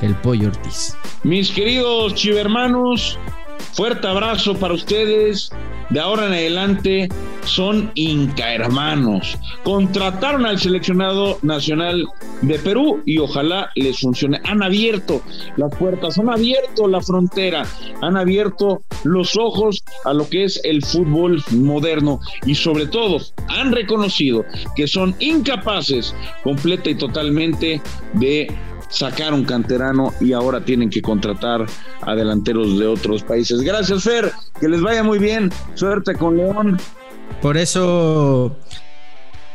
que 0.00 0.06
el 0.06 0.14
Pollo 0.16 0.48
Ortiz. 0.48 0.94
Mis 1.22 1.50
queridos 1.50 2.14
chivermanos, 2.14 3.18
fuerte 3.72 4.06
abrazo 4.06 4.54
para 4.56 4.74
ustedes. 4.74 5.50
De 5.90 6.00
ahora 6.00 6.26
en 6.26 6.32
adelante 6.32 7.08
son 7.44 7.90
Inca 7.94 8.54
hermanos. 8.54 9.36
Contrataron 9.62 10.46
al 10.46 10.58
seleccionado 10.58 11.38
nacional 11.42 12.06
de 12.40 12.58
Perú 12.58 13.02
y 13.04 13.18
ojalá 13.18 13.70
les 13.74 14.00
funcione. 14.00 14.40
Han 14.44 14.62
abierto 14.62 15.20
las 15.56 15.74
puertas, 15.76 16.18
han 16.18 16.30
abierto 16.30 16.88
la 16.88 17.02
frontera, 17.02 17.66
han 18.00 18.16
abierto 18.16 18.82
los 19.04 19.36
ojos 19.36 19.84
a 20.04 20.14
lo 20.14 20.28
que 20.28 20.44
es 20.44 20.60
el 20.64 20.82
fútbol 20.82 21.42
moderno 21.50 22.20
y 22.46 22.54
sobre 22.54 22.86
todo 22.86 23.18
han 23.48 23.72
reconocido 23.72 24.44
que 24.76 24.86
son 24.86 25.14
incapaces 25.18 26.14
completa 26.42 26.90
y 26.90 26.94
totalmente 26.94 27.82
de 28.14 28.50
sacar 28.92 29.32
un 29.34 29.44
canterano 29.44 30.12
y 30.20 30.32
ahora 30.32 30.64
tienen 30.64 30.90
que 30.90 31.02
contratar 31.02 31.66
a 32.02 32.14
delanteros 32.14 32.78
de 32.78 32.86
otros 32.86 33.22
países. 33.22 33.60
Gracias, 33.62 34.02
Fer. 34.04 34.30
Que 34.60 34.68
les 34.68 34.80
vaya 34.82 35.02
muy 35.02 35.18
bien. 35.18 35.50
Suerte 35.74 36.14
con 36.14 36.36
León. 36.36 36.78
Por 37.40 37.56
eso 37.56 38.56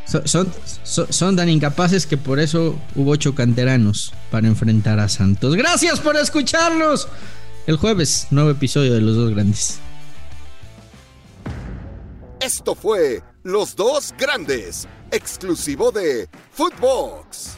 so- 0.04 0.26
son, 0.26 0.52
so- 0.82 1.06
son 1.10 1.36
tan 1.36 1.48
incapaces 1.48 2.06
que 2.06 2.16
por 2.16 2.40
eso 2.40 2.74
hubo 2.96 3.12
ocho 3.12 3.34
canteranos 3.34 4.12
para 4.30 4.46
enfrentar 4.48 4.98
a 5.00 5.08
Santos. 5.08 5.54
Gracias 5.54 6.00
por 6.00 6.16
escucharnos. 6.16 7.08
El 7.66 7.76
jueves, 7.76 8.26
nuevo 8.30 8.50
episodio 8.50 8.94
de 8.94 9.00
Los 9.02 9.16
Dos 9.16 9.30
Grandes. 9.30 9.78
Esto 12.40 12.74
fue 12.74 13.22
Los 13.42 13.76
Dos 13.76 14.14
Grandes, 14.18 14.88
exclusivo 15.10 15.90
de 15.90 16.28
Footbox. 16.52 17.57